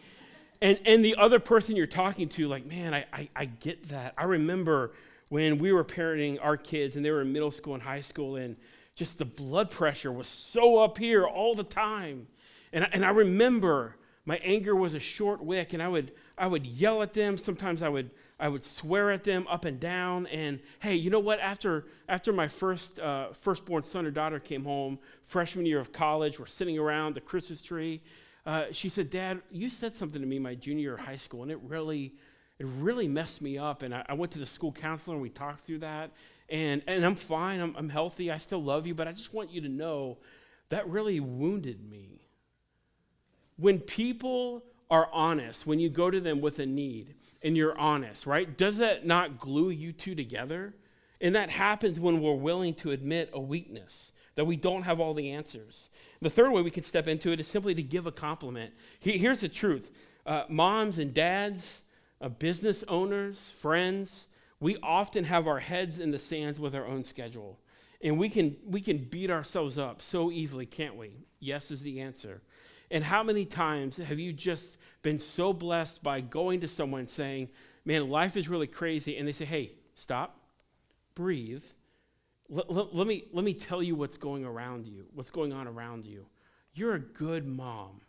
And, 0.62 0.80
and 0.86 1.04
the 1.04 1.15
other 1.15 1.39
person 1.39 1.76
you're 1.76 1.88
talking 1.88 2.30
to, 2.30 2.47
like, 2.47 2.65
man, 2.65 2.93
I, 2.93 3.06
I, 3.12 3.30
I 3.36 3.45
get 3.45 3.89
that. 3.89 4.13
I 4.17 4.26
remember 4.26 4.91
when 5.30 5.58
we 5.58 5.71
were 5.71 5.84
parenting 5.84 6.38
our 6.41 6.58
kids 6.58 6.95
and 6.95 7.04
they 7.04 7.10
were 7.10 7.21
in 7.21 7.34
middle 7.34 7.52
school 7.52 7.74
and 7.74 7.82
high 7.82 8.02
school, 8.02 8.36
and 8.36 8.58
just 8.95 9.17
the 9.17 9.26
blood 9.26 9.71
pressure 9.71 10.12
was 10.12 10.28
so 10.28 10.80
up 10.84 10.97
here 10.97 11.26
all 11.26 11.56
the 11.56 11.63
time. 11.63 12.28
And, 12.71 12.88
and 12.93 13.04
I 13.04 13.10
remember 13.10 13.95
my 14.26 14.38
anger 14.43 14.76
was 14.76 14.93
a 14.93 15.00
short 15.00 15.43
wick, 15.43 15.74
and 15.74 15.82
I 15.82 15.88
would, 15.88 16.12
I 16.38 16.45
would 16.47 16.65
yell 16.65 17.02
at 17.02 17.13
them. 17.13 17.38
Sometimes 17.38 17.82
I 17.82 17.89
would 17.89 18.12
I 18.41 18.47
would 18.47 18.63
swear 18.63 19.12
at 19.12 19.24
them 19.24 19.45
up 19.47 19.65
and 19.65 19.80
down. 19.80 20.26
And 20.26 20.60
hey, 20.80 20.95
you 20.95 21.12
know 21.12 21.19
what? 21.19 21.39
After, 21.39 21.86
after 22.10 22.34
my 22.34 22.47
first 22.47 23.00
uh, 23.00 23.34
firstborn 23.34 23.84
son 23.84 24.08
or 24.08 24.12
daughter 24.12 24.39
came 24.39 24.65
home, 24.65 24.97
freshman 25.21 25.67
year 25.67 25.80
of 25.80 25.93
college, 25.93 26.39
we're 26.39 26.47
sitting 26.47 26.80
around 26.80 27.13
the 27.13 27.21
Christmas 27.21 27.62
tree. 27.62 28.02
Uh, 28.45 28.65
she 28.71 28.89
said, 28.89 29.10
Dad, 29.10 29.41
you 29.51 29.69
said 29.69 29.93
something 29.93 30.21
to 30.21 30.27
me 30.27 30.39
my 30.39 30.56
junior 30.56 30.82
year 30.82 30.93
of 30.95 31.01
high 31.01 31.15
school, 31.15 31.43
and 31.43 31.51
it 31.51 31.60
really, 31.62 32.13
it 32.60 32.65
really 32.65 33.08
messed 33.08 33.41
me 33.41 33.58
up. 33.58 33.84
And 33.84 33.93
I, 33.93 34.06
I 34.10 34.13
went 34.13 34.32
to 34.34 34.39
the 34.39 34.45
school 34.45 34.71
counselor 34.71 35.15
and 35.15 35.21
we 35.21 35.30
talked 35.30 35.62
through 35.62 35.80
that. 35.80 36.12
And, 36.49 36.82
and 36.88 37.06
I'm 37.06 37.15
fine, 37.15 37.62
I'm, 37.62 37.75
I'm 37.77 37.89
healthy, 37.89 38.30
I 38.32 38.38
still 38.38 38.62
love 38.62 38.86
you, 38.86 38.93
but 38.93 39.08
I 39.08 39.13
just 39.13 39.34
want 39.34 39.51
you 39.51 39.62
to 39.62 39.69
know 39.69 40.17
that 40.69 40.88
really 40.88 41.19
wounded 41.19 41.88
me. 41.89 42.27
When 43.58 43.80
people 43.80 44.63
are 44.89 45.08
honest, 45.13 45.65
when 45.65 45.80
you 45.80 45.89
go 45.89 46.12
to 46.12 46.19
them 46.19 46.41
with 46.41 46.60
a 46.60 46.65
need, 46.65 47.15
and 47.43 47.58
you're 47.58 47.77
honest, 47.77 48.25
right? 48.25 48.58
Does 48.58 48.77
that 48.77 49.06
not 49.06 49.39
glue 49.39 49.69
you 49.69 49.91
two 49.91 50.15
together? 50.15 50.75
And 51.19 51.36
that 51.36 51.49
happens 51.49 51.99
when 51.99 52.21
we're 52.21 52.34
willing 52.34 52.73
to 52.75 52.91
admit 52.91 53.30
a 53.34 53.39
weakness, 53.39 54.12
that 54.36 54.46
we 54.46 54.56
don't 54.56 54.84
have 54.84 55.00
all 55.00 55.13
the 55.13 55.32
answers. 55.32 55.89
The 56.22 56.30
third 56.30 56.52
way 56.52 56.62
we 56.62 56.72
can 56.72 56.84
step 56.84 57.08
into 57.08 57.32
it 57.32 57.39
is 57.39 57.48
simply 57.48 57.76
to 57.76 57.84
give 57.84 58.06
a 58.08 58.12
compliment. 58.12 58.74
Here's 59.00 59.41
the 59.41 59.50
truth 59.50 59.91
uh, 60.26 60.44
moms 60.50 60.98
and 60.98 61.13
dads, 61.13 61.82
uh, 62.22 62.30
business 62.30 62.84
owners, 62.88 63.52
friends, 63.52 64.28
we 64.60 64.78
often 64.84 65.24
have 65.24 65.48
our 65.48 65.60
heads 65.60 66.00
in 66.00 66.12
the 66.12 66.20
sands 66.20 66.60
with 66.60 66.76
our 66.76 66.86
own 66.86 67.04
schedule. 67.04 67.60
And 68.04 68.17
we 68.17 68.30
can, 68.30 68.56
we 68.65 68.82
can 68.82 69.00
beat 69.00 69.30
ourselves 69.30 69.78
up 69.78 70.02
so 70.02 70.32
easily, 70.32 70.65
can't 70.65 70.96
we? 70.96 71.26
Yes 71.39 71.72
is 71.72 71.82
the 71.82 72.00
answer. 72.00 72.41
And 72.91 73.04
how 73.04 73.24
many 73.24 73.46
times 73.46 73.98
have 73.98 74.20
you 74.20 74.34
just 74.34 74.78
been 75.02 75.17
so 75.17 75.54
blessed 75.54 76.04
by 76.04 76.22
going 76.22 76.62
to 76.62 76.67
someone 76.67 77.08
saying, 77.08 77.50
Man, 77.84 78.12
life 78.12 78.38
is 78.38 78.48
really 78.48 78.67
crazy. 78.67 79.17
And 79.17 79.28
they 79.28 79.32
say, 79.32 79.46
Hey, 79.46 79.72
stop, 79.96 80.39
breathe. 81.15 81.63
Let, 82.51 82.69
let, 82.69 82.93
let, 82.93 83.07
me, 83.07 83.23
let 83.31 83.45
me 83.45 83.53
tell 83.53 83.81
you 83.81 83.95
what's 83.95 84.17
going 84.17 84.43
around 84.43 84.85
you, 84.85 85.05
what's 85.13 85.31
going 85.31 85.53
on 85.53 85.67
around 85.67 86.05
you. 86.05 86.25
You're 86.73 86.95
a 86.95 86.99
good 86.99 87.47
mom. 87.47 88.01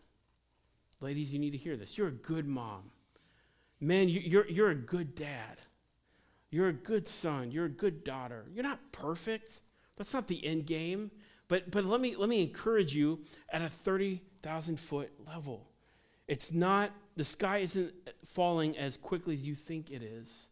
Ladies, 1.01 1.33
you 1.33 1.39
need 1.39 1.53
to 1.53 1.59
hear 1.59 1.77
this. 1.77 1.97
You're 1.97 2.09
a 2.09 2.13
good 2.13 2.47
mom. 2.47 2.91
Man, 3.81 4.09
you, 4.09 4.21
you're, 4.21 4.49
you're 4.49 4.71
a 4.71 4.75
good 4.75 5.15
dad. 5.15 5.59
You're 6.51 6.69
a 6.69 6.73
good 6.73 7.07
son. 7.07 7.53
You're 7.53 7.67
a 7.67 7.71
good 7.71 8.03
daughter. 8.03 8.47
You're 8.53 8.65
not 8.65 8.81
perfect. 8.91 9.61
That's 9.97 10.13
not 10.13 10.27
the 10.27 10.45
end 10.45 10.67
game. 10.67 11.13
But, 11.47 11.71
but 11.71 11.85
let, 11.85 12.01
me, 12.01 12.17
let 12.17 12.29
me 12.29 12.43
encourage 12.43 12.95
you 12.95 13.21
at 13.49 13.63
a 13.63 13.69
30,000 13.69 14.79
foot 14.79 15.13
level. 15.25 15.69
It's 16.27 16.53
not, 16.53 16.93
the 17.17 17.25
sky 17.25 17.59
isn't 17.59 17.93
falling 18.25 18.77
as 18.77 18.97
quickly 18.97 19.35
as 19.35 19.45
you 19.45 19.55
think 19.55 19.91
it 19.91 20.03
is. 20.03 20.49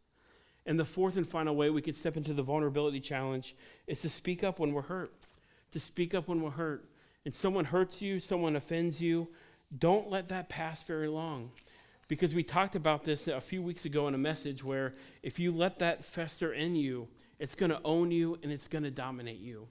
And 0.70 0.78
the 0.78 0.84
fourth 0.84 1.16
and 1.16 1.26
final 1.26 1.56
way 1.56 1.68
we 1.68 1.82
can 1.82 1.94
step 1.94 2.16
into 2.16 2.32
the 2.32 2.44
vulnerability 2.44 3.00
challenge 3.00 3.56
is 3.88 4.02
to 4.02 4.08
speak 4.08 4.44
up 4.44 4.60
when 4.60 4.72
we're 4.72 4.82
hurt. 4.82 5.12
To 5.72 5.80
speak 5.80 6.14
up 6.14 6.28
when 6.28 6.42
we're 6.42 6.50
hurt. 6.50 6.84
And 7.24 7.34
someone 7.34 7.64
hurts 7.64 8.00
you, 8.00 8.20
someone 8.20 8.54
offends 8.54 9.00
you, 9.00 9.26
don't 9.76 10.08
let 10.08 10.28
that 10.28 10.48
pass 10.48 10.84
very 10.84 11.08
long. 11.08 11.50
Because 12.06 12.36
we 12.36 12.44
talked 12.44 12.76
about 12.76 13.02
this 13.02 13.26
a 13.26 13.40
few 13.40 13.62
weeks 13.62 13.84
ago 13.84 14.06
in 14.06 14.14
a 14.14 14.18
message 14.18 14.62
where 14.62 14.92
if 15.24 15.40
you 15.40 15.50
let 15.50 15.80
that 15.80 16.04
fester 16.04 16.52
in 16.52 16.76
you, 16.76 17.08
it's 17.40 17.56
going 17.56 17.70
to 17.72 17.80
own 17.84 18.12
you 18.12 18.38
and 18.44 18.52
it's 18.52 18.68
going 18.68 18.84
to 18.84 18.92
dominate 18.92 19.40
you. 19.40 19.66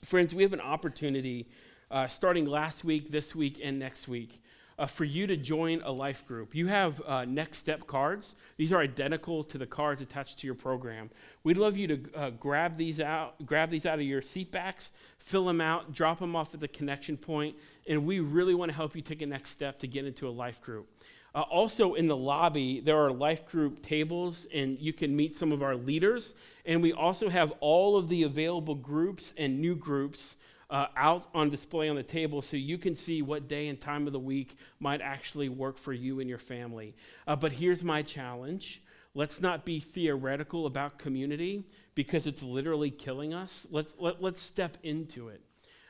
Friends, 0.00 0.34
we 0.34 0.42
have 0.42 0.54
an 0.54 0.60
opportunity 0.62 1.48
uh, 1.90 2.06
starting 2.06 2.46
last 2.46 2.82
week, 2.82 3.10
this 3.10 3.34
week, 3.34 3.60
and 3.62 3.78
next 3.78 4.08
week 4.08 4.40
uh, 4.78 4.86
for 4.86 5.04
you 5.04 5.26
to 5.26 5.36
join 5.36 5.82
a 5.84 5.92
life 5.92 6.26
group. 6.26 6.54
You 6.54 6.66
have 6.66 7.00
uh, 7.06 7.24
next 7.24 7.58
step 7.58 7.86
cards. 7.86 8.34
These 8.56 8.72
are 8.72 8.80
identical 8.80 9.44
to 9.44 9.58
the 9.58 9.66
cards 9.66 10.02
attached 10.02 10.38
to 10.40 10.46
your 10.46 10.54
program. 10.54 11.10
We'd 11.42 11.56
love 11.56 11.76
you 11.76 11.86
to 11.88 12.00
uh, 12.14 12.30
grab 12.30 12.76
these 12.76 13.00
out, 13.00 13.44
grab 13.46 13.70
these 13.70 13.86
out 13.86 13.98
of 13.98 14.04
your 14.04 14.22
seat 14.22 14.50
backs, 14.50 14.92
fill 15.18 15.46
them 15.46 15.60
out, 15.60 15.92
drop 15.92 16.18
them 16.18 16.34
off 16.34 16.54
at 16.54 16.60
the 16.60 16.68
connection 16.68 17.16
point, 17.16 17.56
and 17.88 18.06
we 18.06 18.20
really 18.20 18.54
want 18.54 18.70
to 18.70 18.76
help 18.76 18.96
you 18.96 19.02
take 19.02 19.22
a 19.22 19.26
next 19.26 19.50
step 19.50 19.78
to 19.80 19.86
get 19.86 20.04
into 20.04 20.28
a 20.28 20.30
life 20.30 20.60
group. 20.60 20.88
Uh, 21.34 21.40
also, 21.40 21.94
in 21.94 22.06
the 22.06 22.16
lobby, 22.16 22.78
there 22.78 22.96
are 22.96 23.10
life 23.10 23.44
group 23.46 23.82
tables, 23.82 24.46
and 24.54 24.78
you 24.78 24.92
can 24.92 25.16
meet 25.16 25.34
some 25.34 25.50
of 25.50 25.64
our 25.64 25.74
leaders. 25.74 26.34
And 26.64 26.80
we 26.80 26.92
also 26.92 27.28
have 27.28 27.52
all 27.58 27.96
of 27.96 28.08
the 28.08 28.22
available 28.22 28.76
groups 28.76 29.34
and 29.36 29.60
new 29.60 29.74
groups 29.74 30.36
uh, 30.74 30.88
out 30.96 31.28
on 31.32 31.48
display 31.48 31.88
on 31.88 31.94
the 31.94 32.02
table 32.02 32.42
so 32.42 32.56
you 32.56 32.76
can 32.76 32.96
see 32.96 33.22
what 33.22 33.46
day 33.46 33.68
and 33.68 33.80
time 33.80 34.08
of 34.08 34.12
the 34.12 34.18
week 34.18 34.56
might 34.80 35.00
actually 35.00 35.48
work 35.48 35.78
for 35.78 35.92
you 35.92 36.18
and 36.18 36.28
your 36.28 36.36
family. 36.36 36.96
Uh, 37.28 37.36
but 37.36 37.52
here's 37.52 37.84
my 37.84 38.02
challenge 38.02 38.82
let's 39.14 39.40
not 39.40 39.64
be 39.64 39.78
theoretical 39.78 40.66
about 40.66 40.98
community 40.98 41.62
because 41.94 42.26
it's 42.26 42.42
literally 42.42 42.90
killing 42.90 43.32
us. 43.32 43.68
Let's, 43.70 43.94
let, 44.00 44.20
let 44.20 44.32
us 44.34 44.40
step 44.40 44.76
into 44.82 45.28
it. 45.28 45.40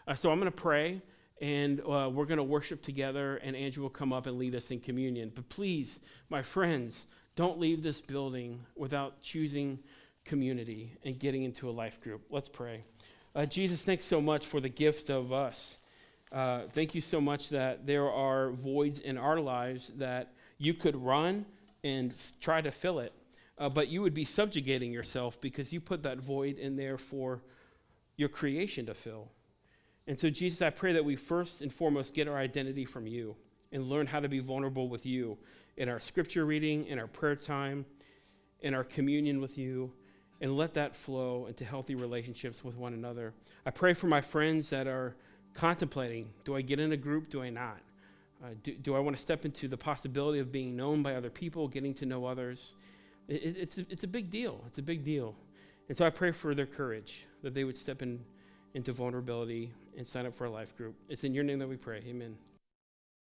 Uh, 0.07 0.13
so 0.13 0.31
I'm 0.31 0.39
going 0.39 0.53
to 0.53 0.57
pray 0.57 1.01
and 1.41 1.81
uh, 1.81 2.11
we're 2.13 2.27
going 2.27 2.37
to 2.37 2.45
worship 2.45 2.83
together, 2.83 3.37
and 3.37 3.57
Andrew 3.57 3.83
will 3.83 3.91
come 3.91 4.13
up 4.13 4.27
and 4.27 4.39
lead 4.39 4.55
us 4.55 4.71
in 4.71 4.81
communion. 4.81 5.33
But 5.35 5.49
please, 5.49 5.99
my 6.29 6.43
friends, 6.43 7.07
don't 7.37 7.59
leave 7.59 7.83
this 7.83 8.03
building 8.03 8.61
without 8.77 9.23
choosing 9.23 9.79
community 10.25 10.93
and 11.05 11.19
getting 11.19 11.43
into 11.43 11.71
a 11.71 11.73
life 11.73 12.01
group. 12.01 12.27
Let's 12.31 12.51
pray. 12.51 12.85
Uh, 13.37 13.45
Jesus, 13.45 13.83
thanks 13.83 14.05
so 14.05 14.21
much 14.21 14.47
for 14.47 14.61
the 14.61 14.69
gift 14.69 15.11
of 15.11 15.33
us. 15.33 15.79
Uh, 16.31 16.61
thank 16.69 16.95
you 16.95 17.01
so 17.01 17.21
much 17.21 17.49
that 17.49 17.85
there 17.85 18.09
are 18.09 18.53
voids 18.53 19.01
in 19.01 19.19
our 19.19 19.41
lives 19.41 19.89
that 19.97 20.33
you 20.57 20.73
could 20.73 20.95
run 20.95 21.45
and 21.83 22.13
f- 22.13 22.35
try 22.41 22.61
to 22.61 22.71
fill 22.71 23.01
it, 23.01 23.13
uh, 23.59 23.69
but 23.69 23.89
you 23.89 24.03
would 24.03 24.15
be 24.15 24.25
subjugating 24.25 24.93
yourself 24.93 25.41
because 25.41 25.73
you 25.73 25.81
put 25.81 26.05
that 26.05 26.19
void 26.19 26.59
in 26.59 26.77
there 26.77 26.97
for 26.97 27.43
your 28.17 28.29
creation 28.29 28.87
to 28.87 28.95
fill. 28.95 29.33
And 30.07 30.19
so, 30.19 30.31
Jesus, 30.31 30.63
I 30.63 30.71
pray 30.71 30.93
that 30.93 31.05
we 31.05 31.17
first 31.17 31.61
and 31.61 31.73
foremost 31.73 32.15
get 32.15 32.29
our 32.29 32.39
identity 32.39 32.85
from 32.85 33.09
you 33.09 33.35
and 33.73 33.89
learn 33.89 34.07
how 34.07 34.21
to 34.21 34.29
be 34.29 34.39
vulnerable 34.39 34.89
with 34.89 35.07
you 35.07 35.39
in 35.77 35.89
our 35.89 35.99
scripture 35.99 36.47
reading, 36.47 36.87
in 36.87 37.01
our 37.01 37.09
prayer 37.09 37.35
time, 37.35 37.85
in 38.61 38.75
our 38.75 38.85
communion 38.85 39.41
with 39.41 39.59
you 39.59 39.93
and 40.41 40.57
let 40.57 40.75
that 40.75 40.97
flow 40.97 41.47
into 41.47 41.65
healthy 41.65 41.95
relationships 41.95 42.65
with 42.65 42.77
one 42.77 42.93
another. 42.93 43.33
I 43.65 43.71
pray 43.71 43.95
for 43.95 44.07
my 44.07 44.21
friends 44.21 44.71
that 44.71 44.87
are 44.87 45.17
contemplating 45.55 46.31
do 46.45 46.57
I 46.57 46.63
get 46.63 46.81
in 46.81 46.93
a 46.93 46.97
group? 46.97 47.31
Do 47.31 47.43
I 47.43 47.51
not? 47.51 47.79
Uh, 48.43 48.49
do, 48.63 48.75
do, 48.75 48.95
I 48.95 48.99
want 48.99 49.17
to 49.17 49.23
step 49.23 49.45
into 49.45 49.69
the 49.69 49.77
possibility 49.77 50.39
of 50.39 50.53
being 50.53 50.77
known 50.77 51.03
by 51.03 51.15
other 51.15 51.31
people, 51.31 51.69
getting 51.69 51.95
to 51.95 52.07
know 52.07 52.27
others? 52.27 52.75
It, 53.29 53.57
it's, 53.57 53.79
a, 53.79 53.87
it's 53.89 54.05
a 54.05 54.09
big 54.09 54.31
deal. 54.31 54.63
It's 54.67 54.79
a 54.79 54.83
big 54.83 55.03
deal. 55.03 55.35
And 55.89 55.97
so 55.97 56.05
I 56.05 56.11
pray 56.11 56.31
for 56.33 56.55
their 56.55 56.67
courage, 56.67 57.27
that 57.43 57.55
they 57.55 57.65
would 57.65 57.77
step 57.77 58.03
in, 58.03 58.21
into 58.75 58.93
vulnerability 58.93 59.73
and 59.97 60.07
sign 60.07 60.27
up 60.27 60.35
for 60.35 60.45
a 60.45 60.51
life 60.51 60.77
group. 60.77 60.95
It's 61.09 61.25
in 61.25 61.33
your 61.33 61.45
name 61.45 61.59
that 61.61 61.69
we 61.69 61.77
pray. 61.77 62.03
Amen. 62.07 62.37